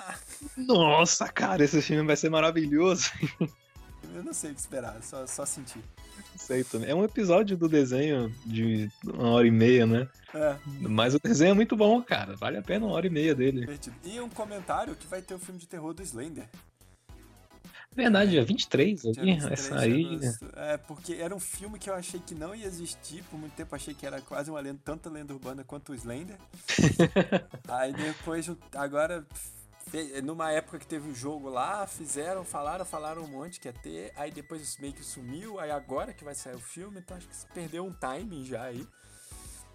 Nossa, 0.56 1.28
cara, 1.28 1.64
esse 1.64 1.82
filme 1.82 2.06
vai 2.06 2.16
ser 2.16 2.30
maravilhoso. 2.30 3.10
Eu 4.14 4.22
não 4.22 4.32
sei 4.32 4.52
o 4.52 4.54
que 4.54 4.60
esperar, 4.60 5.02
só, 5.02 5.26
só 5.26 5.44
sentir. 5.44 5.82
Sei 6.36 6.62
também. 6.62 6.88
É 6.88 6.94
um 6.94 7.04
episódio 7.04 7.56
do 7.56 7.68
desenho 7.68 8.32
de 8.46 8.88
uma 9.04 9.30
hora 9.30 9.46
e 9.46 9.50
meia, 9.50 9.84
né? 9.84 10.08
É, 10.32 10.56
Mas 10.80 11.14
o 11.14 11.18
desenho 11.18 11.50
é 11.50 11.54
muito 11.54 11.76
bom, 11.76 12.00
cara. 12.02 12.36
Vale 12.36 12.56
a 12.56 12.62
pena 12.62 12.86
uma 12.86 12.94
hora 12.94 13.06
e 13.06 13.10
meia 13.10 13.34
dele. 13.34 13.68
E 14.04 14.20
um 14.20 14.28
comentário 14.28 14.94
que 14.94 15.06
vai 15.06 15.20
ter 15.20 15.34
o 15.34 15.38
filme 15.38 15.58
de 15.58 15.66
terror 15.66 15.92
do 15.92 16.02
Slender. 16.02 16.48
Verdade, 17.96 18.30
dia 18.32 18.44
23 18.44 19.00
Dia 19.00 19.10
ali, 19.16 19.32
23 19.32 19.40
vai 19.40 19.56
de 19.56 19.62
sair. 19.62 20.16
agosto. 20.16 20.50
É, 20.54 20.76
porque 20.76 21.14
era 21.14 21.34
um 21.34 21.40
filme 21.40 21.78
que 21.78 21.88
eu 21.88 21.94
achei 21.94 22.20
que 22.20 22.34
não 22.34 22.54
ia 22.54 22.66
existir. 22.66 23.24
Por 23.24 23.40
muito 23.40 23.54
tempo 23.54 23.74
achei 23.74 23.94
que 23.94 24.04
era 24.06 24.20
quase 24.20 24.50
uma 24.50 24.60
lenda, 24.60 24.78
tanta 24.84 25.08
lenda 25.08 25.32
urbana 25.32 25.64
quanto 25.64 25.92
o 25.92 25.94
Slender. 25.94 26.36
Aí 27.66 27.94
depois, 27.94 28.50
agora, 28.74 29.26
numa 30.22 30.52
época 30.52 30.78
que 30.78 30.86
teve 30.86 31.08
o 31.10 31.14
jogo 31.14 31.48
lá, 31.48 31.86
fizeram, 31.86 32.44
falaram, 32.44 32.84
falaram 32.84 33.22
um 33.22 33.28
monte 33.28 33.58
que 33.58 33.66
ia 33.66 33.72
ter. 33.72 34.12
Aí 34.14 34.30
depois 34.30 34.76
meio 34.78 34.92
que 34.92 35.02
sumiu. 35.02 35.58
Aí 35.58 35.70
agora 35.70 36.12
que 36.12 36.22
vai 36.22 36.34
sair 36.34 36.54
o 36.54 36.60
filme, 36.60 36.98
então 36.98 37.16
acho 37.16 37.26
que 37.26 37.34
se 37.36 37.46
perdeu 37.46 37.84
um 37.84 37.92
timing 37.92 38.44
já 38.44 38.62
aí. 38.64 38.86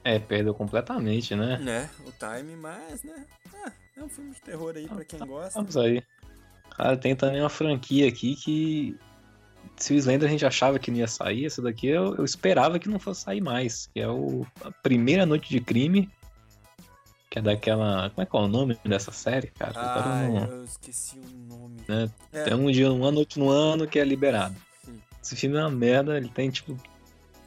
É, 0.03 0.19
perdeu 0.19 0.53
completamente, 0.53 1.35
né? 1.35 1.57
Né? 1.57 1.89
O 2.05 2.11
timing, 2.11 2.55
mas, 2.55 3.03
né? 3.03 3.25
É, 3.53 3.99
é 3.99 4.03
um 4.03 4.09
filme 4.09 4.31
de 4.31 4.41
terror 4.41 4.75
aí 4.75 4.87
pra 4.87 5.05
quem 5.05 5.19
gosta. 5.19 5.59
Vamos 5.59 5.77
aí. 5.77 6.03
Cara, 6.75 6.97
tem 6.97 7.15
também 7.15 7.41
uma 7.41 7.49
franquia 7.49 8.07
aqui 8.07 8.35
que. 8.35 8.97
Se 9.77 9.93
o 9.93 9.97
Slender 9.97 10.27
a 10.27 10.31
gente 10.31 10.45
achava 10.45 10.77
que 10.77 10.91
não 10.91 10.97
ia 10.97 11.07
sair, 11.07 11.45
essa 11.45 11.61
daqui 11.61 11.87
eu, 11.87 12.15
eu 12.15 12.25
esperava 12.25 12.77
que 12.79 12.87
não 12.89 12.99
fosse 12.99 13.21
sair 13.21 13.41
mais. 13.41 13.87
Que 13.93 13.99
é 14.01 14.07
o 14.07 14.45
a 14.63 14.71
Primeira 14.71 15.25
Noite 15.25 15.49
de 15.49 15.59
Crime. 15.59 16.09
Que 17.29 17.39
é 17.39 17.41
daquela. 17.41 18.09
Como 18.09 18.21
é 18.21 18.25
que 18.25 18.35
é 18.35 18.39
o 18.39 18.47
nome 18.47 18.77
dessa 18.85 19.11
série, 19.11 19.47
cara? 19.47 19.79
Agora 19.79 20.23
eu 20.25 20.33
não- 20.33 20.45
eu 20.57 20.63
esqueci 20.65 21.19
o 21.19 21.37
nome. 21.55 21.77
né? 21.87 22.09
É. 22.31 22.43
Tem 22.43 22.53
um 22.53 22.69
dia, 22.71 22.91
uma 22.91 23.11
noite 23.11 23.39
no 23.39 23.49
ano 23.49 23.87
que 23.87 23.97
é 23.99 24.03
liberado. 24.03 24.55
Sim. 24.85 24.99
Esse 25.23 25.35
filme 25.35 25.57
é 25.57 25.61
uma 25.61 25.69
merda, 25.71 26.17
ele 26.17 26.29
tem 26.29 26.49
tipo 26.49 26.77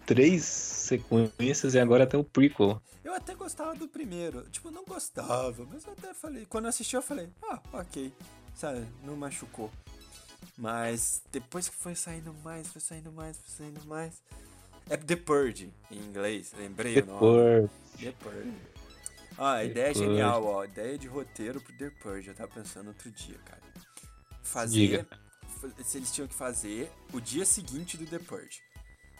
três 0.06 0.44
sequências 0.44 1.74
e 1.74 1.78
agora 1.78 2.06
tem 2.06 2.18
o 2.18 2.24
prequel. 2.24 2.80
Eu 3.04 3.12
até 3.14 3.34
gostava 3.34 3.74
do 3.74 3.86
primeiro. 3.86 4.42
Tipo, 4.50 4.70
não 4.70 4.84
gostava, 4.84 5.66
mas 5.70 5.84
eu 5.84 5.92
até 5.92 6.14
falei. 6.14 6.46
Quando 6.46 6.64
eu 6.64 6.70
assisti, 6.70 6.96
eu 6.96 7.02
falei, 7.02 7.28
ah, 7.50 7.60
ok. 7.72 8.12
Sabe, 8.54 8.86
não 9.02 9.16
machucou. 9.16 9.70
Mas 10.56 11.22
depois 11.32 11.68
que 11.68 11.74
foi 11.74 11.94
saindo 11.94 12.32
mais, 12.44 12.68
foi 12.68 12.80
saindo 12.80 13.10
mais, 13.10 13.36
foi 13.38 13.66
saindo 13.66 13.84
mais. 13.86 14.22
É 14.88 14.96
The 14.96 15.16
Purge, 15.16 15.72
em 15.90 15.98
inglês. 15.98 16.52
Lembrei 16.56 17.00
o 17.00 17.06
nome. 17.06 17.20
Depois, 17.20 17.70
The 17.98 18.12
Purge. 18.12 18.52
Ah, 19.36 19.54
a 19.54 19.64
ideia 19.64 19.86
é 19.86 19.88
The 19.88 19.94
Purge. 19.94 20.10
genial, 20.10 20.44
ó. 20.44 20.64
Ideia 20.64 20.98
de 20.98 21.08
roteiro 21.08 21.60
pro 21.60 21.76
The 21.76 21.90
Purge. 21.90 22.28
Eu 22.28 22.34
tava 22.34 22.50
pensando 22.52 22.88
outro 22.88 23.10
dia, 23.10 23.38
cara. 23.44 23.62
Fazer. 24.42 25.06
Se 25.82 25.96
eles 25.96 26.12
tinham 26.12 26.28
que 26.28 26.34
fazer 26.34 26.92
o 27.12 27.20
dia 27.20 27.44
seguinte 27.46 27.96
do 27.96 28.06
The 28.06 28.18
Purge. 28.18 28.62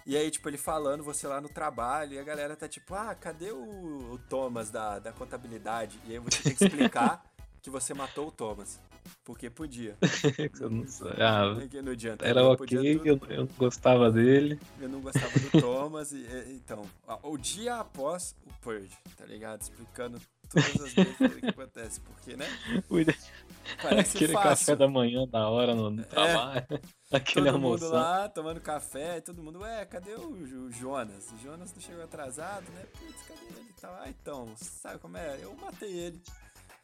E 0.07 0.17
aí, 0.17 0.31
tipo, 0.31 0.47
ele 0.49 0.59
falando, 0.59 1.03
você 1.03 1.27
lá 1.27 1.41
no 1.41 1.49
trabalho, 1.49 2.13
e 2.13 2.19
a 2.19 2.23
galera 2.23 2.55
tá 2.55 2.69
tipo, 2.69 2.95
ah, 2.95 3.15
cadê 3.15 3.51
o, 3.51 4.13
o 4.13 4.19
Thomas 4.29 4.69
da, 4.71 4.99
da 4.99 5.13
contabilidade? 5.13 5.99
E 6.05 6.13
aí 6.13 6.19
você 6.19 6.43
tem 6.43 6.55
que 6.55 6.63
explicar 6.63 7.25
que 7.63 7.71
você 7.71 7.95
matou 7.95 8.29
o 8.29 8.31
Thomas. 8.31 8.79
Porque 9.25 9.49
podia. 9.51 9.97
eu 10.61 10.71
não 10.71 10.87
sei. 10.87 11.11
Ah, 11.19 11.57
É 11.63 11.69
que 11.69 11.81
não 11.83 11.93
adianta. 11.93 12.25
era 12.27 12.43
não 12.43 12.53
ok, 12.53 13.01
eu, 13.05 13.21
eu 13.29 13.37
não 13.45 13.47
gostava 13.57 14.11
dele. 14.11 14.59
Eu 14.81 14.89
não 14.89 15.01
gostava 15.01 15.39
do 15.39 15.51
Thomas. 15.61 16.13
E, 16.13 16.25
então, 16.51 16.85
o 17.23 17.37
dia 17.39 17.77
após 17.77 18.35
o 18.47 18.53
Purge, 18.61 18.97
tá 19.17 19.25
ligado? 19.25 19.63
Explicando 19.63 20.21
todas 20.51 20.81
as 20.81 20.93
vezes 20.93 21.17
que 21.41 21.47
acontece. 21.47 22.01
Porque, 22.01 22.37
né? 22.37 22.47
Parece 23.83 24.17
Aquele 24.17 24.33
fácil. 24.33 24.49
É. 24.49 24.51
café 24.51 24.77
da 24.77 24.89
manhã 24.89 25.27
da 25.27 25.49
hora 25.49 25.75
no, 25.75 25.91
no 25.91 26.05
trabalho. 26.05 26.67
Aquele 27.11 27.51
todo 27.51 27.59
mundo 27.59 27.85
almoço. 27.87 27.93
lá 27.93 28.29
tomando 28.29 28.61
café, 28.61 29.19
e 29.19 29.21
todo 29.21 29.43
mundo, 29.43 29.61
ué, 29.61 29.85
cadê 29.87 30.15
o, 30.15 30.29
o 30.33 30.71
Jonas? 30.73 31.31
O 31.33 31.39
Jonas 31.39 31.73
não 31.73 31.81
chegou 31.81 32.03
atrasado, 32.05 32.65
né? 32.73 32.85
Putz, 32.99 33.23
cadê 33.23 33.45
ele? 33.47 33.65
Ah, 33.83 34.09
então, 34.09 34.53
sabe 34.57 34.99
como 34.99 35.17
é? 35.17 35.39
Eu 35.43 35.55
matei 35.57 35.93
ele. 35.93 36.23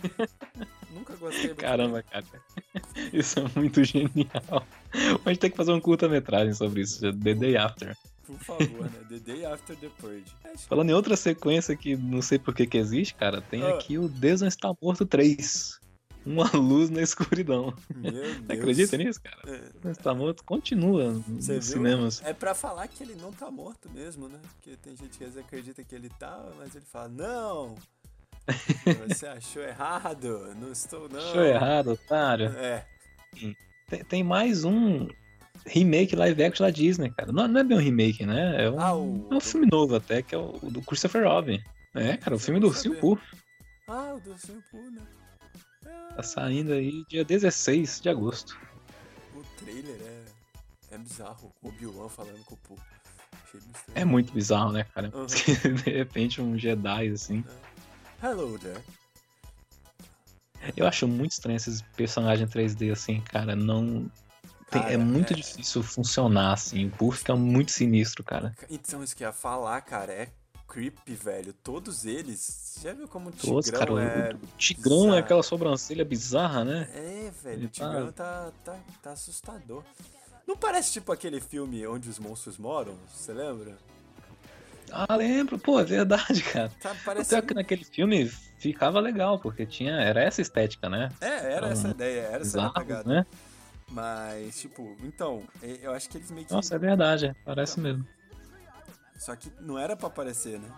Nunca 0.93 1.15
gostei 1.17 1.47
muito 1.49 1.57
Caramba, 1.57 2.03
cara. 2.03 2.25
Isso 3.13 3.39
é 3.39 3.45
muito 3.59 3.83
genial. 3.85 4.67
A 5.25 5.29
gente 5.31 5.39
tem 5.41 5.51
que 5.51 5.57
fazer 5.57 5.73
um 5.73 5.81
curta-metragem 5.81 6.53
sobre 6.55 6.83
isso, 6.83 7.01
The 7.01 7.35
Day 7.35 7.57
After. 7.57 7.97
Por 8.27 8.39
favor, 8.39 8.91
né? 8.91 9.01
The 9.09 9.19
Day 9.19 9.45
After 9.45 9.77
the 9.77 9.89
Purge. 9.99 10.25
Que- 10.43 10.67
Falando 10.69 10.91
em 10.91 10.95
outra 10.95 11.17
sequência 11.17 11.77
que 11.77 11.97
não 11.97 12.23
sei 12.23 12.39
por 12.39 12.55
que 12.55 12.67
que 12.67 12.79
existe, 12.79 13.15
cara, 13.15 13.41
tem 13.41 13.63
Ah. 13.63 13.75
aqui 13.75 13.99
o 13.99 14.09
Deus 14.09 14.41
não 14.41 14.49
está 14.49 14.73
morto 14.83 15.05
3. 15.07 15.79
Uma 16.27 16.51
luz 16.55 16.91
na 16.91 17.01
escuridão. 17.01 17.75
Meu 17.97 18.13
Deus. 18.13 18.37
Você 18.47 18.53
acredita 18.53 18.97
nisso, 18.99 19.21
cara? 19.23 19.41
É. 19.47 19.59
Deus 19.59 19.73
não 19.83 19.91
está 19.93 20.15
morto 20.15 20.45
continua 20.45 21.13
nos 21.13 21.47
Você 21.47 21.55
viu? 21.55 21.63
cinemas. 21.63 22.21
É 22.25 22.35
pra 22.35 22.55
falar 22.55 22.87
que 22.89 23.03
ele 23.03 23.15
não 23.15 23.33
tá 23.33 23.51
morto 23.51 23.89
mesmo, 23.91 24.29
né? 24.29 24.39
Porque 24.55 24.77
tem 24.77 24.95
gente 24.97 25.17
que 25.17 25.25
às 25.25 25.33
vezes 25.35 25.39
acredita 25.47 25.83
que 25.83 25.95
ele 25.95 26.11
tá, 26.19 26.47
mas 26.59 26.75
ele 26.77 26.85
fala, 26.85 27.09
não! 27.09 27.75
Você 29.09 29.27
achou 29.27 29.63
errado, 29.63 30.55
não 30.57 30.73
estou 30.73 31.09
não. 31.09 31.19
Achou 31.19 31.43
errado, 31.45 31.93
otário. 31.93 32.47
É, 32.57 32.85
Tem, 33.89 34.05
tem 34.05 34.25
mais 34.25 34.65
um 34.65 35.09
remake 35.67 36.15
live 36.17 36.43
action 36.45 36.65
da 36.67 36.71
Disney, 36.71 37.11
cara. 37.11 37.33
Não, 37.33 37.47
não 37.49 37.61
é 37.61 37.65
bem 37.65 37.77
um 37.77 37.81
remake, 37.81 38.25
né? 38.25 38.65
É 38.65 38.71
um, 38.71 38.81
Ah, 38.81 38.95
o- 38.97 39.29
é 39.31 39.35
um 39.35 39.41
filme 39.41 39.67
novo 39.71 39.97
até, 39.97 40.23
que 40.23 40.35
é 40.35 40.39
o 40.39 40.53
do 40.71 40.81
Christopher 40.83 41.25
Robin. 41.25 41.63
É, 41.95 42.17
cara, 42.17 42.37
o 42.37 42.39
filme 42.39 42.61
do 42.61 42.69
Ursinho. 42.69 42.97
Pooh. 43.01 43.19
Ah, 43.89 44.15
o 44.15 44.21
Docinho 44.21 44.63
Poo, 44.71 44.81
né? 44.91 45.03
É, 45.85 46.15
Tá 46.15 46.23
saindo 46.23 46.73
aí 46.73 47.05
dia 47.09 47.25
16 47.25 48.01
de 48.01 48.09
agosto. 48.09 48.57
o 49.35 49.43
trailer 49.59 49.97
é, 50.01 50.95
é 50.95 50.99
bizarro. 50.99 51.53
O 51.63 51.69
Obi-Wan 51.69 52.09
falando 52.09 52.45
com 52.45 52.55
o 52.55 52.77
estranho. 53.57 53.71
É 53.97 54.05
muito 54.05 54.33
bizarro, 54.33 54.71
né, 54.71 54.85
cara? 54.95 55.11
Uhum. 55.13 55.27
De 55.85 55.91
repente 55.91 56.41
um 56.41 56.57
Jedi, 56.57 57.09
assim. 57.09 57.45
Hello 58.23 58.59
there. 58.59 58.81
Eu 60.77 60.87
acho 60.87 61.09
muito 61.09 61.33
estranho 61.33 61.57
esses 61.57 61.81
personagens 61.97 62.49
3D, 62.51 62.93
assim, 62.93 63.21
cara. 63.23 63.57
Não. 63.57 64.11
tem- 64.71 64.83
Cara, 64.83 64.93
é 64.93 64.97
muito 64.97 65.33
é- 65.33 65.37
difícil 65.37 65.83
funcionar, 65.83 66.53
assim. 66.53 66.87
O 66.87 66.91
Pooh 66.91 67.11
fica 67.13 67.35
muito 67.35 67.73
sinistro, 67.73 68.23
cara. 68.23 68.55
Então, 68.69 69.03
isso 69.03 69.17
que 69.17 69.25
eu 69.25 69.29
ia 69.29 69.33
falar, 69.33 69.81
cara, 69.81 70.13
é 70.13 70.29
creepy, 70.69 71.15
velho. 71.15 71.53
Todos 71.55 72.05
eles. 72.05 72.39
Você 72.41 72.89
já 72.89 72.95
viu 72.95 73.09
como 73.09 73.31
o 73.31 73.33
Todos, 73.33 73.65
Tigrão 73.67 73.81
cara. 73.81 73.93
o- 73.95 73.99
é. 73.99 74.35
O 74.35 74.39
Tigrão 74.59 74.97
é 74.97 75.01
bizarro. 75.05 75.19
aquela 75.19 75.43
sobrancelha 75.43 76.05
bizarra, 76.05 76.65
né? 76.65 76.89
É, 76.95 77.33
velho, 77.43 77.57
Ele 77.57 77.67
o 77.67 77.69
Tigrão 77.71 78.13
tá, 78.13 78.53
tá, 78.65 78.79
tá 79.03 79.11
assustador. 79.13 79.83
Não 80.47 80.57
parece 80.57 80.93
tipo 80.93 81.11
aquele 81.11 81.41
filme 81.41 81.87
onde 81.87 82.09
os 82.11 82.19
monstros 82.19 82.59
moram? 82.59 82.95
Você 83.15 83.33
lembra? 83.33 83.77
Ah, 84.93 85.17
lembro. 85.17 85.59
Pô, 85.59 85.81
é 85.81 85.85
verdade, 85.85 86.43
cara. 86.53 86.71
Parece. 87.05 87.31
pior 87.31 87.43
que 87.43 87.55
naquele 87.55 87.85
filme 87.85 88.27
ficava 88.59 89.01
legal, 89.01 89.39
porque 89.39 89.65
tinha. 89.67 89.95
Era 89.95 90.23
essa 90.23 90.41
estética, 90.43 90.89
né? 90.89 91.11
É, 91.21 91.53
era 91.55 91.69
essa 91.69 91.89
ideia, 91.89 92.21
era 92.23 92.43
essa 92.43 92.59
a 92.59 92.63
Bizarro, 92.69 92.75
pegada. 92.75 93.09
né? 93.09 93.27
Mas, 93.91 94.61
tipo, 94.61 94.97
então, 95.03 95.43
eu 95.83 95.93
acho 95.93 96.09
que 96.09 96.19
eles 96.19 96.31
meio 96.31 96.47
que. 96.47 96.53
Nossa, 96.53 96.77
é 96.77 96.79
verdade. 96.79 97.35
Parece 97.45 97.81
mesmo. 97.81 98.07
Só 99.19 99.35
que 99.37 99.53
não 99.61 99.79
era 99.79 99.97
pra 99.97 100.07
aparecer, 100.09 100.59
né? 100.59 100.69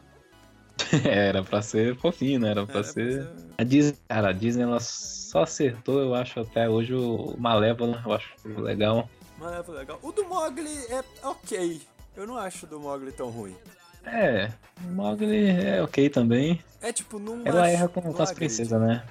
Era 1.05 1.43
pra 1.45 1.61
ser 1.63 1.95
fofinho, 1.97 2.41
né? 2.41 2.51
Era 2.51 2.65
pra 2.67 2.77
Era 2.77 2.85
ser. 2.85 3.31
A 3.59 3.63
Disney, 3.63 3.97
cara, 4.09 4.31
a 4.31 4.33
Disney 4.33 4.63
ela 4.65 4.81
só 4.81 5.43
acertou, 5.43 6.01
eu 6.01 6.15
acho, 6.15 6.41
até 6.41 6.69
hoje 6.69 6.95
o 6.95 7.37
Malévola, 7.39 8.03
eu 8.05 8.13
acho 8.13 8.35
legal. 8.61 9.09
Mas 9.39 9.69
é 9.69 9.71
legal. 9.73 9.99
O 10.03 10.11
do 10.13 10.25
Mogli 10.25 10.77
é 10.89 11.05
ok. 11.23 11.81
Eu 12.17 12.27
não 12.27 12.37
acho 12.37 12.67
o 12.67 12.69
do 12.69 12.81
Mogli 12.81 13.13
tão 13.13 13.29
ruim. 13.31 13.57
É, 14.05 14.51
o 14.85 14.89
Mogli 14.91 15.47
é 15.49 15.83
ok 15.83 16.09
também. 16.11 16.61
É 16.81 16.93
tipo, 16.93 17.19
não. 17.19 17.43
Ela 17.45 17.63
acho- 17.63 17.71
erra 17.71 17.89
com, 17.89 18.23
as 18.23 18.33
princesas, 18.33 18.81
né? 18.81 19.03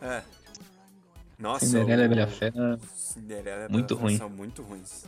É. 0.00 0.22
Nossa, 1.38 1.66
Cinderela 1.66 2.02
e 2.02 2.04
a 2.04 2.06
o- 2.06 2.14
Bela 2.14 2.26
Fera. 2.26 2.78
Cinderela 2.94 3.62
e 3.62 3.66
a 3.66 3.68
Muito 3.68 3.94
ruim. 3.94 4.16
são 4.16 4.28
muito 4.28 4.62
ruins. 4.62 5.04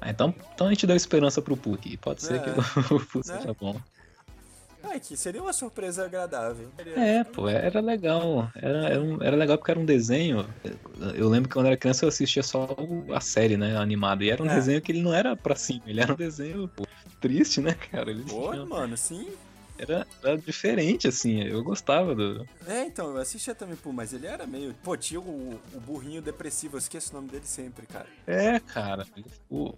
Ah, 0.00 0.10
então, 0.10 0.34
então 0.54 0.66
a 0.66 0.70
gente 0.70 0.86
deu 0.86 0.96
esperança 0.96 1.40
pro 1.40 1.56
Puck. 1.56 1.96
Pode 1.98 2.22
ser 2.22 2.34
É. 2.36 2.38
que 2.40 2.50
o 2.50 2.54
Puck 3.06 3.28
Né? 3.28 3.38
seja 3.38 3.54
bom. 3.58 3.80
Ai, 4.84 4.98
que 4.98 5.16
seria 5.16 5.40
uma 5.40 5.52
surpresa 5.52 6.04
agradável. 6.04 6.68
É, 6.96 7.22
pô, 7.22 7.48
era 7.48 7.80
legal. 7.80 8.50
Era, 8.56 8.88
era, 8.88 9.00
um- 9.00 9.22
era 9.22 9.36
legal 9.36 9.56
porque 9.56 9.70
era 9.70 9.78
um 9.78 9.84
desenho. 9.84 10.44
Eu 11.14 11.28
lembro 11.28 11.48
que 11.48 11.54
quando 11.54 11.66
era 11.66 11.76
criança 11.76 12.04
eu 12.04 12.08
assistia 12.08 12.42
só 12.42 12.64
o- 12.76 13.14
a 13.14 13.20
série, 13.20 13.56
né, 13.56 13.76
animada. 13.76 14.24
E 14.24 14.30
era 14.30 14.42
um 14.42 14.50
É. 14.50 14.54
desenho 14.56 14.82
que 14.82 14.90
ele 14.90 15.00
não 15.02 15.14
era 15.14 15.36
pra 15.36 15.54
cima, 15.54 15.82
ele 15.86 16.00
era 16.00 16.12
um 16.12 16.16
desenho 16.16 16.66
pô, 16.66 16.84
triste, 17.22 17.60
né, 17.62 17.72
cara? 17.74 18.10
Ele 18.10 18.22
Pô, 18.24 18.50
tinha- 18.50 18.66
mano, 18.66 18.96
sim. 18.96 19.26
era, 19.78 20.06
era 20.22 20.36
diferente, 20.36 21.08
assim. 21.08 21.40
Eu 21.42 21.62
gostava 21.64 22.14
do. 22.14 22.46
É, 22.66 22.84
então, 22.84 23.10
eu 23.10 23.16
assistia 23.18 23.54
também, 23.54 23.76
pô, 23.76 23.92
mas 23.92 24.12
ele 24.12 24.26
era 24.26 24.46
meio. 24.46 24.74
Pô, 24.82 24.96
tinha 24.96 25.20
o, 25.20 25.58
o 25.74 25.80
burrinho 25.80 26.20
depressivo, 26.20 26.74
eu 26.76 26.78
esqueço 26.78 27.12
o 27.12 27.14
nome 27.16 27.28
dele 27.28 27.46
sempre, 27.46 27.86
cara. 27.86 28.06
É, 28.26 28.58
cara. 28.60 29.06
O... 29.48 29.72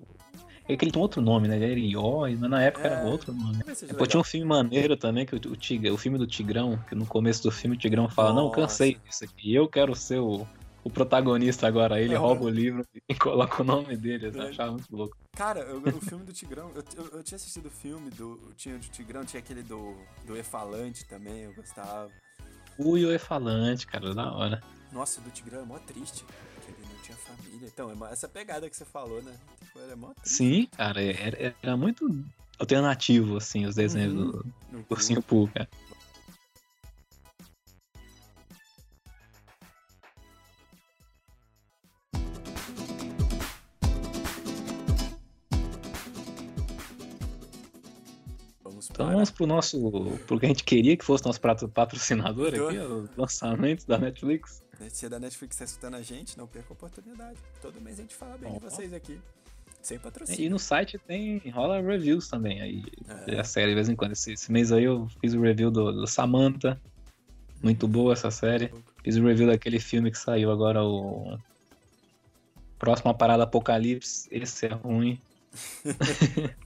É 0.66 0.74
que 0.78 0.82
ele 0.84 0.92
tem 0.92 1.00
outro 1.02 1.20
nome, 1.20 1.46
né? 1.46 1.56
Ele 1.56 1.64
era 1.72 1.78
Ió, 1.80 2.20
mas 2.22 2.40
na 2.40 2.62
época 2.62 2.88
É. 2.88 2.92
era 2.92 3.04
outro 3.04 3.34
nome. 3.34 3.58
Legal. 3.82 4.06
tinha 4.06 4.20
um 4.20 4.24
filme 4.24 4.46
maneiro 4.46 4.96
também, 4.96 5.26
que 5.26 5.34
o, 5.36 5.38
o, 5.38 5.92
o 5.94 5.98
filme 5.98 6.16
do 6.16 6.26
Tigrão, 6.26 6.82
que 6.88 6.94
no 6.94 7.04
começo 7.04 7.42
do 7.42 7.50
filme 7.50 7.76
o 7.76 7.78
Tigrão 7.78 8.08
fala, 8.08 8.32
não, 8.32 8.44
Nossa. 8.44 8.56
cansei 8.62 8.96
disso 9.06 9.24
aqui, 9.24 9.54
eu 9.54 9.68
quero 9.68 9.94
ser 9.94 10.20
o, 10.20 10.46
o 10.84 10.90
protagonista 10.90 11.66
agora. 11.66 12.00
Ele 12.00 12.14
Aham. 12.14 12.26
rouba 12.26 12.44
o 12.44 12.48
livro 12.50 12.86
e 13.08 13.14
coloca 13.16 13.62
o 13.62 13.64
nome 13.64 13.96
dele, 13.96 14.30
eu 14.32 14.42
É. 14.42 14.50
achava 14.50 14.72
muito 14.72 14.94
louco. 14.94 15.16
Cara, 15.34 15.60
eu- 15.60 15.78
o 15.78 16.00
filme 16.00 16.24
do 16.24 16.32
Tigrão, 16.32 16.70
eu, 16.74 16.84
eu, 16.96 17.10
eu 17.18 17.22
tinha 17.22 17.36
assistido 17.36 17.66
o 17.66 17.70
filme 17.70 18.10
do. 18.10 18.38
Tinha 18.56 18.76
o 18.76 18.78
do 18.78 18.86
Tigrão, 18.88 19.24
tinha 19.24 19.40
aquele 19.40 19.62
do, 19.62 19.96
do 20.26 20.36
Efalante 20.36 21.04
também, 21.06 21.40
eu 21.40 21.54
gostava. 21.54 22.10
O 22.76 22.98
Io 22.98 23.10
é 23.10 23.18
falante, 23.18 23.86
cara, 23.86 24.14
da 24.14 24.32
hora. 24.32 24.62
Nossa, 24.92 25.20
o 25.20 25.24
do 25.24 25.30
Tigrão 25.30 25.62
é 25.62 25.64
mó 25.64 25.78
triste, 25.78 26.24
porque 26.24 26.70
ele 26.70 26.88
não 26.92 27.02
tinha 27.02 27.16
família. 27.16 27.66
Então, 27.66 27.90
é 27.90 28.12
essa 28.12 28.28
pegada 28.28 28.68
que 28.68 28.76
você 28.76 28.84
falou, 28.84 29.22
né? 29.22 29.34
Tipo, 29.64 29.78
era 29.78 29.96
mó 29.96 30.12
Sim, 30.22 30.68
cara, 30.76 31.00
era, 31.02 31.56
era, 31.62 31.76
muito 31.76 32.06
alternativo, 32.58 33.36
assim, 33.36 33.64
os 33.66 33.74
desenhos 33.76 34.14
uhum. 34.14 34.30
do 34.72 34.84
Ursinho 34.90 35.22
Pooh, 35.22 35.48
cara. 35.48 35.68
Então 48.94 49.10
vamos 49.10 49.28
pro 49.28 49.44
nosso. 49.44 50.20
Pro 50.24 50.38
que 50.38 50.46
a 50.46 50.48
gente 50.48 50.62
queria 50.62 50.96
que 50.96 51.04
fosse 51.04 51.24
nosso 51.24 51.40
patrocinador 51.40 52.54
aqui, 52.54 52.78
o 52.78 53.08
lançamento 53.16 53.84
da 53.88 53.98
Netflix. 53.98 54.62
Se 54.88 55.06
é 55.06 55.08
da 55.08 55.18
Netflix 55.18 55.56
tá 55.56 55.64
escutando 55.64 55.94
a 55.94 56.02
gente, 56.02 56.38
não 56.38 56.46
perca 56.46 56.68
a 56.70 56.74
oportunidade. 56.74 57.36
Todo 57.60 57.80
mês 57.80 57.98
a 57.98 58.02
gente 58.02 58.14
fala 58.14 58.38
bem 58.38 58.52
Bom, 58.52 58.58
de 58.58 58.64
vocês 58.64 58.92
aqui. 58.92 59.20
Sem 59.82 59.98
patrocínio. 59.98 60.46
E 60.46 60.48
no 60.48 60.60
site 60.60 60.96
tem. 60.96 61.42
rola 61.52 61.80
reviews 61.80 62.28
também 62.28 62.62
aí. 62.62 62.84
É. 63.26 63.40
A 63.40 63.44
série 63.44 63.70
de 63.70 63.74
vez 63.74 63.88
em 63.88 63.96
quando. 63.96 64.12
Esse, 64.12 64.32
esse, 64.32 64.52
mês 64.52 64.70
aí 64.70 64.84
eu 64.84 65.08
fiz 65.20 65.34
o 65.34 65.40
review 65.40 65.72
do, 65.72 65.90
do 65.90 66.06
Samantha. 66.06 66.80
Muito 67.60 67.88
boa 67.88 68.12
essa 68.12 68.30
série. 68.30 68.72
Fiz 69.02 69.16
o 69.16 69.24
review 69.24 69.48
daquele 69.48 69.80
filme 69.80 70.12
que 70.12 70.18
saiu 70.18 70.52
agora, 70.52 70.84
o. 70.84 71.36
Próxima 72.78 73.12
Parada 73.12 73.42
Apocalipse. 73.42 74.28
Esse 74.30 74.66
é 74.66 74.72
ruim. 74.72 75.20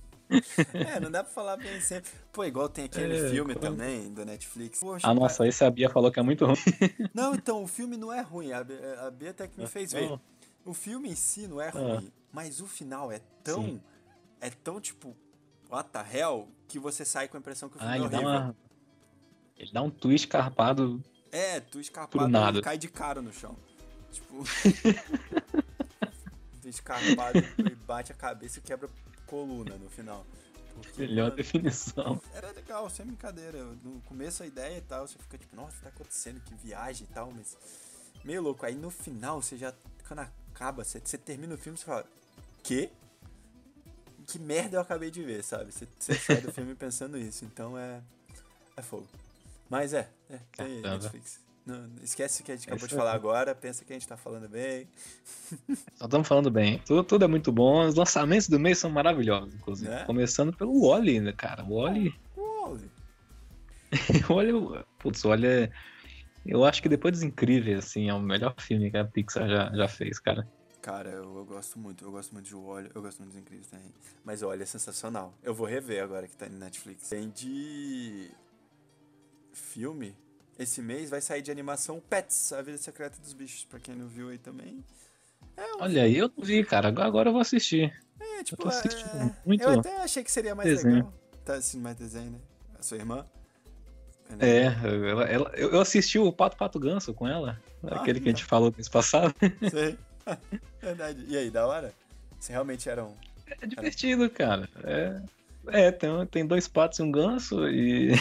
é, 0.75 1.01
não 1.01 1.11
dá 1.11 1.25
pra 1.25 1.33
falar 1.33 1.57
bem 1.57 1.81
sempre. 1.81 2.11
Pô, 2.33 2.45
igual 2.45 2.69
tem 2.69 2.85
aquele 2.85 3.17
é, 3.17 3.31
filme 3.31 3.55
como... 3.55 3.67
também 3.67 4.13
do 4.13 4.25
Netflix. 4.25 4.81
Poxa, 4.81 5.09
ah, 5.09 5.15
nossa, 5.15 5.47
esse 5.47 5.65
a 5.65 5.71
Bia 5.71 5.89
falou 5.89 6.13
que 6.13 6.21
é 6.21 6.23
muito 6.23 6.45
ruim. 6.45 6.57
Não, 7.15 7.35
então, 7.35 7.63
o 7.63 7.67
filme 7.67 7.97
não 7.97 8.13
é 8.13 8.21
ruim. 8.21 8.53
A 8.53 8.63
Bia, 8.63 9.07
a 9.07 9.11
Bia 9.11 9.31
até 9.31 9.49
que 9.49 9.59
me 9.59 9.67
fez 9.67 9.93
ver. 9.93 10.19
O 10.65 10.75
filme 10.75 11.11
em 11.11 11.15
si 11.15 11.47
não 11.47 11.61
é 11.61 11.69
ah. 11.69 11.71
ruim, 11.71 12.13
mas 12.31 12.61
o 12.61 12.67
final 12.67 13.11
é 13.11 13.21
tão. 13.43 13.65
Sim. 13.65 13.81
É 14.41 14.51
tão 14.51 14.81
tipo. 14.81 15.17
What 15.71 15.91
the 15.91 16.05
hell? 16.13 16.49
Que 16.67 16.79
você 16.79 17.05
sai 17.05 17.29
com 17.29 17.37
a 17.37 17.41
impressão 17.41 17.69
que 17.69 17.77
o 17.77 17.79
filme 17.79 17.95
ah, 17.95 17.97
é 17.97 18.01
horrível. 18.01 18.21
Dá 18.21 18.29
uma... 18.29 18.57
Ele 19.57 19.73
dá 19.73 19.83
um 19.83 19.91
twist 19.91 20.29
carpado. 20.29 21.03
É, 21.33 21.61
twist 21.61 21.93
carpado 21.93 22.29
nada. 22.29 22.63
cai 22.63 22.79
de 22.79 22.89
cara 22.89 23.23
no 23.23 23.33
chão. 23.33 23.57
Tipo. 24.13 24.45
twist 26.61 26.83
carpado 26.83 27.39
e 27.39 27.75
bate 27.75 28.13
a 28.13 28.15
cabeça 28.15 28.59
e 28.59 28.63
quebra 28.63 28.89
coluna 29.29 29.77
no 29.77 29.89
final. 29.89 30.27
Porque, 30.75 31.03
Melhor 31.03 31.31
definição. 31.33 32.21
Era 32.35 32.51
legal, 32.53 32.89
sem 32.89 33.07
brincadeira. 33.07 33.65
No 33.83 34.01
começo 34.03 34.43
a 34.43 34.47
ideia 34.47 34.79
e 34.79 34.83
tal, 34.83 35.07
você 35.07 35.19
fica 35.19 35.37
tipo, 35.37 35.55
nossa, 35.57 35.77
tá 35.83 35.89
acontecendo, 35.89 36.41
que 36.41 36.55
viagem 36.55 37.07
e 37.09 37.13
tal, 37.13 37.33
mas. 37.33 37.57
Meio 38.25 38.43
louco. 38.43 38.65
Aí 38.65 38.75
no 38.75 38.91
final, 38.91 39.43
você 39.43 39.57
já. 39.57 39.73
Quando 40.07 40.21
acaba, 40.21 40.85
você, 40.85 41.01
você 41.01 41.19
termina 41.19 41.55
o 41.55 41.59
filme, 41.59 41.77
você 41.77 41.85
fala. 41.85 42.07
Que? 42.63 42.91
Que 44.27 44.39
merda 44.39 44.77
eu 44.77 44.81
acabei 44.81 45.11
de 45.11 45.23
ver, 45.23 45.43
sabe? 45.43 45.73
Você, 45.73 45.89
você 45.99 46.15
sai 46.15 46.41
do 46.41 46.53
filme 46.53 46.75
pensando 46.77 47.19
isso. 47.19 47.45
Então 47.45 47.77
é. 47.77 48.01
É 48.77 48.83
fogo. 48.83 49.09
Mas 49.69 49.93
é, 49.93 50.09
é, 50.31 50.39
tem 50.57 50.81
Netflix. 50.81 51.41
Não, 51.69 51.87
esquece 52.03 52.41
o 52.41 52.45
que 52.47 52.51
a 52.51 52.57
gente 52.57 52.65
acabou 52.65 52.87
Esse 52.87 52.89
de 52.89 52.95
falar 52.95 53.13
é... 53.13 53.15
agora, 53.15 53.55
pensa 53.55 53.85
que 53.85 53.93
a 53.93 53.95
gente 53.95 54.09
tá 54.09 54.17
falando 54.17 54.49
bem. 54.49 54.89
Só 55.97 56.07
estamos 56.07 56.27
falando 56.27 56.51
bem. 56.51 56.79
Tudo, 56.79 57.05
tudo, 57.05 57.27
é 57.27 57.29
muito 57.29 57.53
bom. 57.53 57.87
Os 57.87 57.95
lançamentos 57.95 58.49
do 58.49 58.59
mês 58.59 58.79
são 58.79 58.89
maravilhosos, 58.89 59.55
inclusive. 59.55 59.93
É? 59.93 60.05
Começando 60.05 60.51
pelo 60.51 60.89
Wally, 60.89 61.21
né, 61.21 61.33
cara? 61.33 61.63
O 61.67 61.83
Wally. 61.83 62.19
O 62.35 62.63
Wally. 62.63 62.91
o 64.31 64.35
Wally. 64.35 64.85
Putz, 64.99 65.23
o 65.27 65.29
Wally 65.29 65.47
é. 65.47 65.71
Eu 66.47 66.65
acho 66.65 66.81
que 66.81 66.89
depois 66.89 67.13
dos 67.13 67.23
Incríveis, 67.23 67.81
assim, 67.81 68.09
é 68.09 68.15
o 68.15 68.19
melhor 68.19 68.55
filme 68.59 68.91
que 68.91 68.97
a 68.97 69.05
Pixar 69.05 69.47
já, 69.47 69.71
já 69.71 69.89
fez, 69.89 70.19
cara. 70.19 70.49
Cara, 70.81 71.11
eu, 71.11 71.37
eu 71.37 71.45
gosto 71.45 71.79
muito. 71.79 72.03
Eu 72.03 72.11
gosto 72.11 72.33
muito 72.33 72.47
de 72.47 72.55
Wally, 72.55 72.91
eu 72.95 73.03
gosto 73.03 73.19
muito 73.19 73.33
dos 73.33 73.43
Incríveis 73.43 73.67
também. 73.67 73.93
Mas 74.25 74.41
o 74.41 74.47
Wally 74.47 74.63
é 74.63 74.67
sensacional. 74.67 75.35
Eu 75.43 75.53
vou 75.53 75.67
rever 75.67 76.03
agora 76.03 76.27
que 76.27 76.35
tá 76.35 76.49
no 76.49 76.59
Netflix. 76.59 77.11
Tem 77.11 77.29
de. 77.29 78.31
filme 79.53 80.17
esse 80.59 80.83
mês 80.83 81.11
vai 81.11 81.21
sair 81.21 81.43
de 81.43 81.51
animação 81.51 82.01
Pets, 82.01 82.53
A 82.53 82.63
Vida 82.63 82.79
Secreta 82.79 83.19
dos 83.21 83.33
Bichos, 83.33 83.65
pra 83.65 83.79
quem 83.79 83.95
não 83.95 84.09
viu 84.09 84.29
aí 84.29 84.39
também. 84.39 84.85
É 85.57 85.75
um... 85.75 85.83
Olha 85.83 86.03
aí, 86.03 86.17
eu 86.17 86.31
não 86.37 86.45
vi, 86.45 86.65
cara. 86.65 86.89
Agora 86.89 87.29
eu 87.29 87.33
vou 87.33 87.41
assistir. 87.41 87.93
É, 88.21 88.43
tipo, 88.43 88.63
eu, 88.63 88.71
é... 88.71 89.37
muito 89.47 89.63
eu 89.63 89.81
até 89.81 89.97
achei 89.99 90.25
que 90.25 90.33
seria 90.33 90.55
mais 90.55 90.69
desenho. 90.69 90.95
legal. 90.97 91.15
Tá 91.45 91.55
assistindo 91.55 91.83
mais 91.83 91.97
desenho, 91.97 92.33
né? 92.33 92.39
A 92.79 92.83
sua 92.83 92.99
irmã? 92.99 93.27
É, 94.41 94.65
ela, 95.11 95.25
ela, 95.25 95.53
eu 95.57 95.81
assisti 95.81 96.19
o 96.19 96.31
Pato 96.31 96.57
Pato 96.57 96.79
Ganso 96.79 97.15
com 97.15 97.27
ela. 97.27 97.59
Ah, 97.83 98.01
aquele 98.01 98.21
que 98.21 98.29
a 98.29 98.33
gente 98.33 98.45
falou 98.45 98.73
mês 98.75 98.89
passado. 98.89 99.35
Sei. 99.71 99.97
Verdade. 100.83 101.25
E 101.27 101.37
aí, 101.37 101.51
da 101.51 101.67
hora? 101.67 101.95
Você 102.39 102.53
realmente 102.53 102.89
era 102.89 103.05
um. 103.05 103.15
É 103.61 103.67
divertido, 103.67 104.29
cara. 104.29 104.69
É, 104.85 105.23
é 105.69 105.91
tem, 105.91 106.27
tem 106.27 106.47
dois 106.47 106.69
patos 106.69 106.99
e 106.99 107.03
um 107.03 107.11
ganso 107.11 107.67
e 107.69 108.13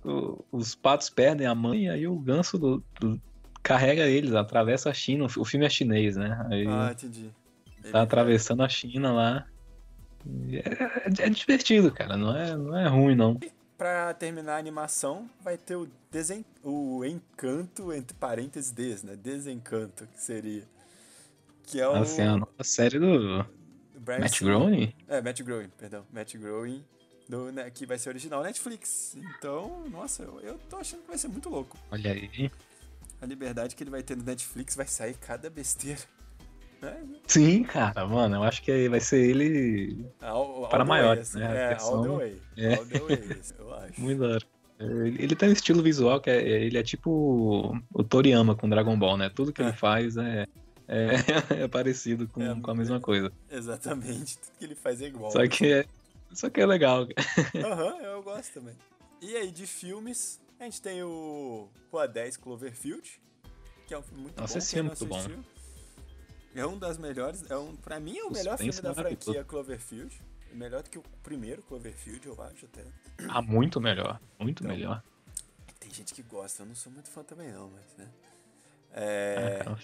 o, 0.04 0.44
os 0.50 0.74
patos 0.74 1.10
perdem 1.10 1.46
a 1.46 1.54
mãe, 1.54 1.88
aí 1.88 2.06
o 2.06 2.18
ganso 2.18 2.58
do, 2.58 2.84
do, 3.00 3.20
carrega 3.62 4.06
eles, 4.06 4.34
atravessa 4.34 4.90
a 4.90 4.94
China. 4.94 5.26
O 5.36 5.44
filme 5.44 5.66
é 5.66 5.70
chinês, 5.70 6.16
né? 6.16 6.46
Aí 6.50 6.66
ah, 6.66 6.90
entendi. 6.92 7.30
Tá 7.82 7.88
Ele 7.88 7.98
atravessando 7.98 8.62
é... 8.62 8.66
a 8.66 8.68
China 8.68 9.12
lá. 9.12 9.46
É, 10.52 11.26
é, 11.26 11.30
divertido, 11.30 11.90
cara. 11.90 12.16
Não 12.16 12.36
é, 12.36 12.56
não 12.56 12.76
é 12.76 12.88
ruim, 12.88 13.14
não. 13.14 13.38
Pra 13.76 14.14
terminar 14.14 14.54
a 14.54 14.58
animação, 14.58 15.28
vai 15.42 15.56
ter 15.56 15.74
o, 15.74 15.88
desen... 16.10 16.44
o 16.62 17.04
Encanto, 17.04 17.92
entre 17.92 18.16
parênteses, 18.16 18.70
des, 18.70 19.02
né? 19.02 19.16
Desencanto, 19.16 20.06
que 20.06 20.20
seria. 20.20 20.62
Que 21.64 21.80
é 21.80 21.88
o. 21.88 21.92
Assim, 21.92 22.22
a 22.22 22.36
nova 22.36 22.62
série 22.62 23.00
do. 23.00 23.38
do 23.38 23.46
Matt 24.20 24.40
Groening? 24.40 24.94
É, 25.08 25.20
Matt 25.20 25.42
Groening, 25.42 25.70
perdão. 25.76 26.04
Matt 26.12 26.36
Groening 26.36 26.84
do, 27.32 27.50
né, 27.50 27.70
que 27.70 27.86
vai 27.86 27.98
ser 27.98 28.10
original 28.10 28.42
Netflix. 28.42 29.16
Então, 29.16 29.84
nossa, 29.90 30.22
eu, 30.22 30.38
eu 30.40 30.58
tô 30.68 30.76
achando 30.76 31.00
que 31.00 31.08
vai 31.08 31.16
ser 31.16 31.28
muito 31.28 31.48
louco. 31.48 31.78
Olha 31.90 32.12
aí. 32.12 32.50
A 33.22 33.26
liberdade 33.26 33.74
que 33.74 33.82
ele 33.82 33.90
vai 33.90 34.02
ter 34.02 34.14
no 34.16 34.22
Netflix 34.22 34.76
vai 34.76 34.86
sair 34.86 35.14
cada 35.14 35.48
besteira. 35.48 36.00
Né? 36.82 37.02
Sim, 37.26 37.62
cara, 37.62 38.06
mano, 38.06 38.36
eu 38.36 38.42
acho 38.42 38.60
que 38.60 38.86
vai 38.88 39.00
ser 39.00 39.24
ele 39.24 40.04
all, 40.20 40.64
all 40.64 40.68
para 40.68 40.84
maiores, 40.84 41.32
way, 41.32 41.42
né? 41.42 41.56
É, 41.56 41.76
all 41.80 42.02
the 42.02 42.08
way. 42.08 42.40
É. 42.58 42.74
All 42.74 42.86
the 42.86 42.98
way, 42.98 43.42
eu 43.58 43.74
acho. 43.80 44.00
Muito 44.00 44.18
da 44.18 44.38
Ele 44.78 45.34
tem 45.34 45.48
um 45.48 45.52
estilo 45.52 45.82
visual 45.82 46.20
que 46.20 46.28
é, 46.28 46.42
ele 46.42 46.76
é 46.76 46.82
tipo 46.82 47.80
o 47.94 48.04
Toriyama 48.04 48.56
com 48.56 48.68
Dragon 48.68 48.98
Ball, 48.98 49.16
né? 49.16 49.30
Tudo 49.30 49.52
que 49.52 49.62
é. 49.62 49.66
ele 49.66 49.76
faz 49.76 50.16
é, 50.18 50.46
é, 50.88 51.14
é 51.62 51.68
parecido 51.68 52.28
com, 52.28 52.42
é, 52.42 52.60
com 52.60 52.70
a 52.70 52.74
mesma 52.74 53.00
coisa. 53.00 53.32
Exatamente, 53.50 54.36
tudo 54.36 54.52
que 54.58 54.64
ele 54.64 54.74
faz 54.74 55.00
é 55.00 55.06
igual. 55.06 55.30
Só 55.30 55.46
que 55.46 55.72
é, 55.72 55.86
isso 56.32 56.46
aqui 56.46 56.60
é 56.60 56.66
legal. 56.66 57.06
Aham, 57.56 57.94
uhum, 57.94 58.00
eu 58.00 58.22
gosto 58.22 58.54
também. 58.54 58.76
E 59.20 59.36
aí, 59.36 59.50
de 59.50 59.66
filmes, 59.66 60.40
a 60.58 60.64
gente 60.64 60.80
tem 60.80 61.02
o 61.02 61.68
Rua 61.90 62.08
10 62.08 62.36
Cloverfield, 62.36 63.20
que 63.86 63.94
é 63.94 63.98
um 63.98 64.02
filme 64.02 64.22
muito 64.22 64.40
Nossa, 64.40 64.54
bom. 64.54 64.58
Esse 64.58 64.78
é 64.78 64.82
muito 64.82 65.06
bom. 65.06 65.24
É 66.54 66.66
um 66.66 66.78
das 66.78 66.98
melhores, 66.98 67.50
é 67.50 67.56
um, 67.56 67.74
pra 67.76 67.98
mim 67.98 68.18
é 68.18 68.24
o 68.24 68.28
Os 68.28 68.38
melhor 68.38 68.58
filme 68.58 68.80
da 68.80 68.94
franquia 68.94 69.44
Cloverfield. 69.44 70.20
Melhor 70.52 70.82
do 70.82 70.90
que 70.90 70.98
o 70.98 71.02
primeiro 71.22 71.62
Cloverfield, 71.62 72.26
eu 72.26 72.42
acho 72.42 72.66
até. 72.66 72.84
Ah, 73.28 73.40
muito 73.40 73.80
melhor. 73.80 74.20
Muito 74.38 74.62
então, 74.62 74.76
melhor. 74.76 75.02
Tem 75.80 75.90
gente 75.90 76.12
que 76.12 76.22
gosta, 76.22 76.62
eu 76.62 76.66
não 76.66 76.74
sou 76.74 76.92
muito 76.92 77.08
fã 77.08 77.24
também 77.24 77.50
não, 77.50 77.70
mas 77.70 77.96
né. 77.96 78.08
É... 78.92 79.64
Ah, 79.66 79.72
é 79.72 79.76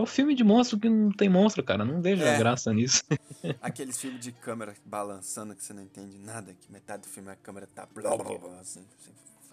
o 0.00 0.06
filme 0.06 0.34
de 0.34 0.44
monstro 0.44 0.78
que 0.78 0.88
não 0.88 1.10
tem 1.10 1.28
monstro, 1.28 1.62
cara. 1.62 1.84
Não 1.84 2.00
vejo 2.00 2.22
é. 2.22 2.38
graça 2.38 2.72
nisso. 2.72 3.02
Aqueles 3.62 4.00
filmes 4.00 4.20
de 4.20 4.32
câmera 4.32 4.74
balançando 4.84 5.54
que 5.54 5.64
você 5.64 5.72
não 5.72 5.82
entende 5.82 6.18
nada, 6.18 6.52
que 6.52 6.70
metade 6.70 7.02
do 7.02 7.08
filme 7.08 7.30
a 7.30 7.36
câmera 7.36 7.66
tá 7.66 7.86
blá 7.94 8.16
blá 8.16 8.38
blá 8.38 8.60
assim. 8.60 8.84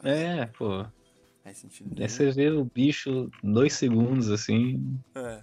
É, 0.04 0.46
pô. 0.48 0.86
Faz 1.44 1.58
sentido. 1.58 2.02
Aí 2.02 2.10
você 2.10 2.32
vê 2.32 2.50
o 2.50 2.66
bicho 2.66 3.30
dois 3.44 3.74
segundos 3.74 4.32
assim. 4.32 5.00
É. 5.14 5.42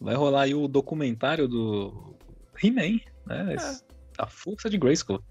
Vai 0.00 0.14
rolar 0.14 0.42
aí 0.42 0.54
o 0.54 0.68
documentário 0.68 1.48
do 1.48 2.14
He-Man, 2.62 3.00
né? 3.26 3.54
É. 3.54 3.78
A 4.18 4.26
força 4.26 4.68
de 4.68 4.76
Grayskull. 4.76 5.22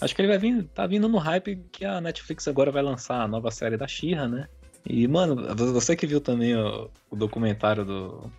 Acho 0.00 0.14
que 0.14 0.22
ele 0.22 0.28
vai 0.28 0.38
vir, 0.38 0.64
tá 0.68 0.86
vindo 0.86 1.08
no 1.08 1.18
hype 1.18 1.56
que 1.70 1.84
a 1.84 2.00
Netflix 2.00 2.48
agora 2.48 2.70
vai 2.70 2.82
lançar 2.82 3.20
a 3.20 3.28
nova 3.28 3.50
série 3.50 3.76
da 3.76 3.86
She-Ra, 3.86 4.26
né? 4.26 4.48
E, 4.84 5.06
mano, 5.06 5.54
você 5.54 5.94
que 5.94 6.06
viu 6.06 6.20
também 6.20 6.56
o, 6.56 6.90
o 7.10 7.16
documentário 7.16 7.84
do. 7.84 8.30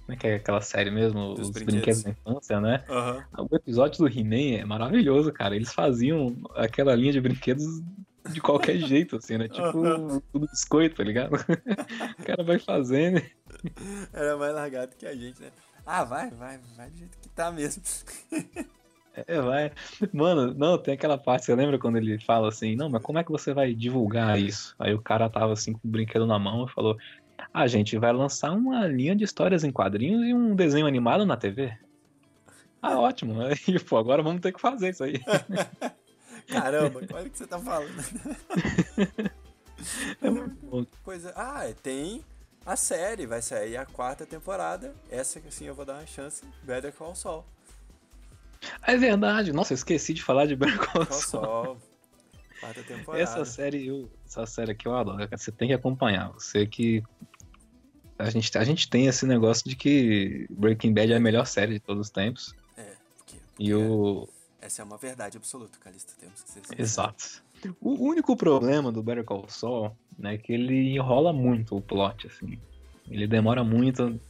Como 0.00 0.12
é 0.12 0.16
que 0.16 0.26
é 0.26 0.34
aquela 0.36 0.60
série 0.60 0.90
mesmo? 0.90 1.34
Dos 1.34 1.48
Os 1.48 1.50
brinquedos. 1.50 1.74
brinquedos 1.74 2.02
da 2.02 2.10
infância, 2.10 2.60
né? 2.60 2.84
Uhum. 2.88 3.46
O 3.50 3.56
episódio 3.56 3.98
do 3.98 4.08
He-Man 4.08 4.60
é 4.60 4.64
maravilhoso, 4.64 5.32
cara. 5.32 5.54
Eles 5.54 5.72
faziam 5.72 6.36
aquela 6.56 6.94
linha 6.96 7.12
de 7.12 7.20
brinquedos 7.20 7.64
de 8.32 8.40
qualquer 8.40 8.76
jeito, 8.82 9.16
assim, 9.16 9.38
né? 9.38 9.48
Tipo, 9.48 9.78
uhum. 9.78 10.20
tudo 10.32 10.48
biscoito, 10.48 10.96
tá 10.96 11.04
ligado? 11.04 11.34
o 11.34 12.22
cara 12.24 12.42
vai 12.42 12.58
fazendo. 12.58 13.22
Era 14.12 14.36
mais 14.36 14.54
largado 14.54 14.96
que 14.96 15.06
a 15.06 15.14
gente, 15.14 15.40
né? 15.40 15.50
Ah, 15.86 16.04
vai, 16.04 16.30
vai, 16.30 16.58
vai 16.76 16.90
do 16.90 16.98
jeito 16.98 17.16
que 17.18 17.28
tá 17.28 17.52
mesmo. 17.52 17.82
É, 19.26 19.40
vai. 19.40 19.72
Mano, 20.12 20.54
não, 20.54 20.78
tem 20.78 20.94
aquela 20.94 21.18
parte, 21.18 21.46
você 21.46 21.54
lembra 21.54 21.78
quando 21.78 21.96
ele 21.96 22.18
fala 22.20 22.48
assim, 22.48 22.76
não, 22.76 22.88
mas 22.88 23.02
como 23.02 23.18
é 23.18 23.24
que 23.24 23.30
você 23.30 23.52
vai 23.52 23.74
divulgar 23.74 24.38
isso? 24.38 24.74
Aí 24.78 24.94
o 24.94 25.02
cara 25.02 25.28
tava 25.28 25.52
assim 25.52 25.72
com 25.72 25.80
o 25.82 25.90
brinquedo 25.90 26.26
na 26.26 26.38
mão 26.38 26.66
e 26.66 26.72
falou, 26.72 26.96
A 27.52 27.66
gente 27.66 27.98
vai 27.98 28.12
lançar 28.12 28.52
uma 28.52 28.86
linha 28.86 29.16
de 29.16 29.24
histórias 29.24 29.64
em 29.64 29.72
quadrinhos 29.72 30.24
e 30.26 30.34
um 30.34 30.54
desenho 30.54 30.86
animado 30.86 31.26
na 31.26 31.36
TV. 31.36 31.72
Ah, 32.82 32.98
ótimo. 32.98 33.40
Aí, 33.42 33.78
pô, 33.80 33.98
agora 33.98 34.22
vamos 34.22 34.40
ter 34.40 34.52
que 34.52 34.60
fazer 34.60 34.90
isso 34.90 35.04
aí. 35.04 35.20
Caramba, 36.48 37.00
olha 37.12 37.26
o 37.26 37.30
que 37.30 37.38
você 37.38 37.46
tá 37.46 37.58
falando. 37.58 37.90
é 40.20 40.30
muito 40.30 40.66
bom. 40.66 40.86
Pois 41.04 41.24
é. 41.24 41.32
Ah, 41.36 41.62
tem 41.82 42.24
a 42.64 42.76
série, 42.76 43.26
vai 43.26 43.42
sair 43.42 43.76
a 43.76 43.86
quarta 43.86 44.26
temporada. 44.26 44.94
Essa 45.10 45.40
que 45.40 45.48
assim 45.48 45.66
eu 45.66 45.74
vou 45.74 45.84
dar 45.84 45.94
uma 45.94 46.06
chance. 46.06 46.44
Better 46.62 46.92
Call 46.92 47.14
Saul. 47.14 47.44
É 48.86 48.96
verdade. 48.96 49.52
Nossa, 49.52 49.72
eu 49.72 49.76
esqueci 49.76 50.14
de 50.14 50.22
falar 50.22 50.46
de 50.46 50.56
Better 50.56 50.78
Call 50.78 51.06
Saul. 51.06 51.78
Quarta 52.60 52.82
temporada. 52.82 53.22
Essa 53.22 53.44
série, 53.44 53.86
eu, 53.86 54.10
essa 54.26 54.44
série 54.46 54.72
aqui 54.72 54.86
eu 54.86 54.94
adoro. 54.94 55.26
Você 55.30 55.50
tem 55.50 55.68
que 55.68 55.74
acompanhar. 55.74 56.30
Você 56.32 56.66
que 56.66 57.02
a 58.18 58.28
gente, 58.28 58.56
a 58.56 58.64
gente 58.64 58.88
tem 58.88 59.06
esse 59.06 59.24
negócio 59.24 59.68
de 59.68 59.74
que 59.74 60.46
Breaking 60.50 60.92
Bad 60.92 61.12
é 61.12 61.16
a 61.16 61.20
melhor 61.20 61.46
série 61.46 61.74
de 61.74 61.80
todos 61.80 62.08
os 62.08 62.10
tempos. 62.10 62.54
É, 62.76 62.92
porque, 63.16 63.36
e 63.58 63.74
o 63.74 64.28
essa 64.60 64.82
é 64.82 64.84
uma 64.84 64.98
verdade 64.98 65.38
absoluta, 65.38 65.78
Calista. 65.78 66.12
Temos 66.20 66.42
que 66.42 66.50
ser 66.50 66.80
Exato. 66.80 67.42
O 67.80 68.04
único 68.04 68.36
problema 68.36 68.92
do 68.92 69.02
Better 69.02 69.24
Call 69.24 69.48
Saul 69.48 69.96
né, 70.18 70.34
é 70.34 70.38
que 70.38 70.52
ele 70.52 70.94
enrola 70.94 71.32
muito 71.32 71.76
o 71.76 71.80
plot, 71.80 72.26
assim. 72.26 72.58
Ele 73.10 73.26
demora 73.26 73.64
muito 73.64 74.20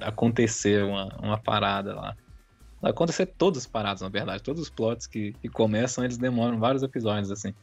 a 0.00 0.08
acontecer 0.08 0.84
uma, 0.84 1.08
uma 1.18 1.38
parada 1.38 1.94
lá. 1.94 2.16
Acontecer 2.82 3.26
todas 3.26 3.62
as 3.62 3.66
paradas, 3.66 4.02
na 4.02 4.08
verdade. 4.08 4.42
Todos 4.42 4.62
os 4.62 4.70
plots 4.70 5.06
que, 5.06 5.32
que 5.34 5.48
começam, 5.48 6.04
eles 6.04 6.18
demoram 6.18 6.58
vários 6.58 6.82
episódios, 6.82 7.30
assim. 7.30 7.54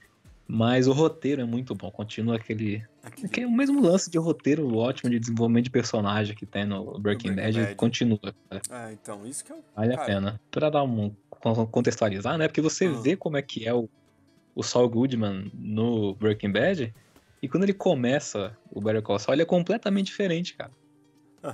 Mas 0.48 0.88
o 0.88 0.94
roteiro 0.94 1.42
é 1.42 1.46
muito 1.46 1.76
bom, 1.76 1.92
continua 1.92 2.38
aquele. 2.38 2.84
aquele 3.04 3.46
o 3.46 3.52
mesmo 3.52 3.80
lance 3.82 4.10
de 4.10 4.18
roteiro 4.18 4.76
ótimo 4.76 5.10
de 5.12 5.20
desenvolvimento 5.20 5.66
de 5.66 5.70
personagem 5.70 6.36
que 6.36 6.44
tem 6.44 6.66
no 6.66 6.98
Breaking, 7.00 7.36
Breaking 7.36 7.62
Bad, 7.62 7.76
continua. 7.76 8.34
Ah, 8.72 8.92
então, 8.92 9.28
isso 9.28 9.46
que 9.46 9.52
é 9.52 9.56
o. 9.56 9.64
Vale 9.76 9.92
cara... 9.92 10.02
a 10.02 10.06
pena. 10.06 10.42
Pra 10.50 10.72
dar 10.72 10.84
um. 10.84 11.14
contextualizar, 11.70 12.36
né? 12.38 12.48
Porque 12.48 12.62
você 12.62 12.88
uhum. 12.88 13.00
vê 13.00 13.16
como 13.16 13.38
é 13.38 13.44
que 13.44 13.68
é 13.68 13.74
o, 13.76 13.88
o 14.56 14.64
Saul 14.64 14.90
Goodman 14.90 15.52
no 15.54 16.16
Breaking 16.16 16.52
Bad, 16.52 16.96
e 17.42 17.48
quando 17.48 17.64
ele 17.64 17.74
começa 17.74 18.58
o 18.72 18.82
Better 18.82 19.02
Call 19.02 19.20
Saul, 19.20 19.36
ele 19.36 19.44
é 19.44 19.46
completamente 19.46 20.08
diferente, 20.08 20.56
cara. 20.56 20.72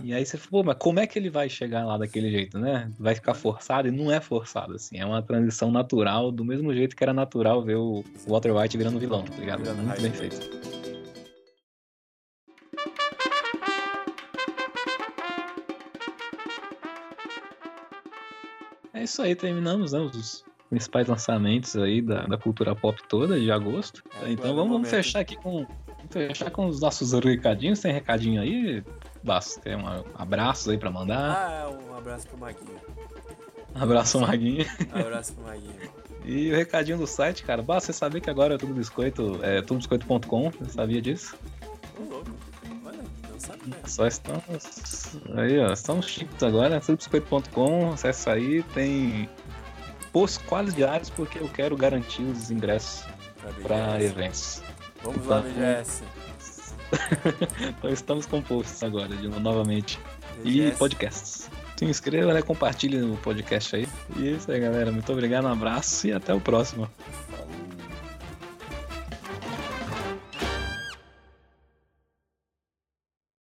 E 0.04 0.14
aí 0.14 0.26
você 0.26 0.38
falou, 0.38 0.64
mas 0.64 0.78
como 0.80 1.00
é 1.00 1.06
que 1.06 1.20
ele 1.20 1.30
vai 1.30 1.48
chegar 1.48 1.86
lá 1.86 1.98
daquele 1.98 2.32
jeito, 2.32 2.58
né? 2.58 2.92
Vai 3.00 3.14
ficar 3.14 3.36
forçado? 3.36 3.88
E 3.88 3.92
não 3.92 4.12
é 4.12 4.20
forçado, 4.20 4.74
assim. 4.74 4.98
É 4.98 5.06
uma 5.06 5.22
transição 5.22 5.72
natural, 5.72 6.32
do 6.32 6.44
mesmo 6.44 6.74
jeito 6.74 6.96
que 6.96 7.04
era 7.04 7.14
natural 7.14 7.64
ver 7.64 7.76
o 7.76 8.04
Walter 8.28 8.52
White 8.52 8.78
virando 8.78 9.00
vilão, 9.00 9.24
tá 9.24 9.38
ligado? 9.38 9.68
É 9.68 9.74
muito 9.74 10.02
bem 10.02 10.12
feito. 10.12 10.40
É 18.94 19.04
isso 19.04 19.22
aí, 19.22 19.36
terminamos 19.36 19.92
né, 19.92 20.00
os 20.00 20.44
principais 20.70 21.08
lançamentos 21.08 21.76
aí 21.76 22.02
da, 22.02 22.26
da 22.26 22.38
cultura 22.38 22.76
pop 22.76 23.00
toda 23.08 23.40
de 23.40 23.52
agosto. 23.52 24.04
É, 24.24 24.32
então 24.32 24.56
vamos, 24.56 24.72
vamos 24.72 24.90
fechar 24.90 25.20
aqui 25.20 25.36
com 25.36 25.66
fechar 26.10 26.50
com 26.50 26.66
os 26.68 26.80
nossos 26.80 27.14
recadinhos. 27.14 27.80
Tem 27.80 27.92
recadinho 27.92 28.42
aí? 28.42 28.84
Basta, 29.26 29.60
tem 29.60 29.76
um 29.76 30.04
abraços 30.14 30.70
aí 30.70 30.78
pra 30.78 30.92
mandar. 30.92 31.36
Ah, 31.36 31.70
um 31.70 31.98
abraço 31.98 32.28
pro 32.28 32.38
Maguinho. 32.38 32.80
Um 33.76 33.82
abraço, 33.82 34.20
Maguinho. 34.20 34.66
Um 34.96 35.00
abraço 35.00 35.34
pro 35.34 35.44
Maguinho. 35.44 35.90
E 36.24 36.52
o 36.52 36.56
recadinho 36.56 37.00
do 37.00 37.08
site, 37.08 37.44
cara, 37.44 37.64
basta 37.64 37.92
você 37.92 37.98
saber 37.98 38.22
que 38.22 38.30
agora 38.30 38.54
é 38.54 38.58
tudo 38.58 38.74
biscoito, 38.76 39.40
é 39.44 39.62
tudobiscoito.com, 39.62 40.52
você 40.52 40.72
sabia 40.72 41.02
disso? 41.02 41.36
Ô, 42.00 42.04
louco. 42.04 42.30
Olha, 42.86 43.00
não 43.30 43.40
sabia. 43.40 43.74
Só 43.86 44.06
estamos. 44.06 45.18
Aí, 45.36 45.60
ó, 45.60 45.74
estamos 45.74 46.06
chiques 46.06 46.44
agora, 46.44 46.80
tudobiscoito.com, 46.80 47.94
acessa 47.94 48.34
aí, 48.34 48.62
tem 48.76 49.28
posts 50.14 50.46
quase 50.48 50.72
diários 50.76 51.10
porque 51.10 51.40
eu 51.40 51.50
quero 51.50 51.76
garantir 51.76 52.22
os 52.22 52.52
ingressos 52.52 53.04
para 53.64 54.02
eventos. 54.04 54.62
Vamos 55.04 55.18
então, 55.18 55.38
lá, 55.38 55.42
BGS. 55.42 56.04
então 57.78 57.90
estamos 57.90 58.26
com 58.26 58.42
posts 58.42 58.84
agora, 58.84 59.16
de, 59.16 59.28
novamente. 59.28 60.00
E 60.44 60.72
podcasts. 60.72 61.50
Se 61.78 61.86
inscreva, 61.86 62.34
né? 62.34 62.42
Compartilhe 62.42 63.02
o 63.02 63.18
podcast 63.18 63.76
aí. 63.76 63.88
E 64.18 64.28
é 64.28 64.32
isso 64.32 64.52
aí, 64.52 64.60
galera. 64.60 64.92
Muito 64.92 65.12
obrigado, 65.12 65.46
um 65.46 65.52
abraço 65.52 66.08
e 66.08 66.14
até 66.14 66.34
o 66.34 66.40
próximo. 66.40 66.90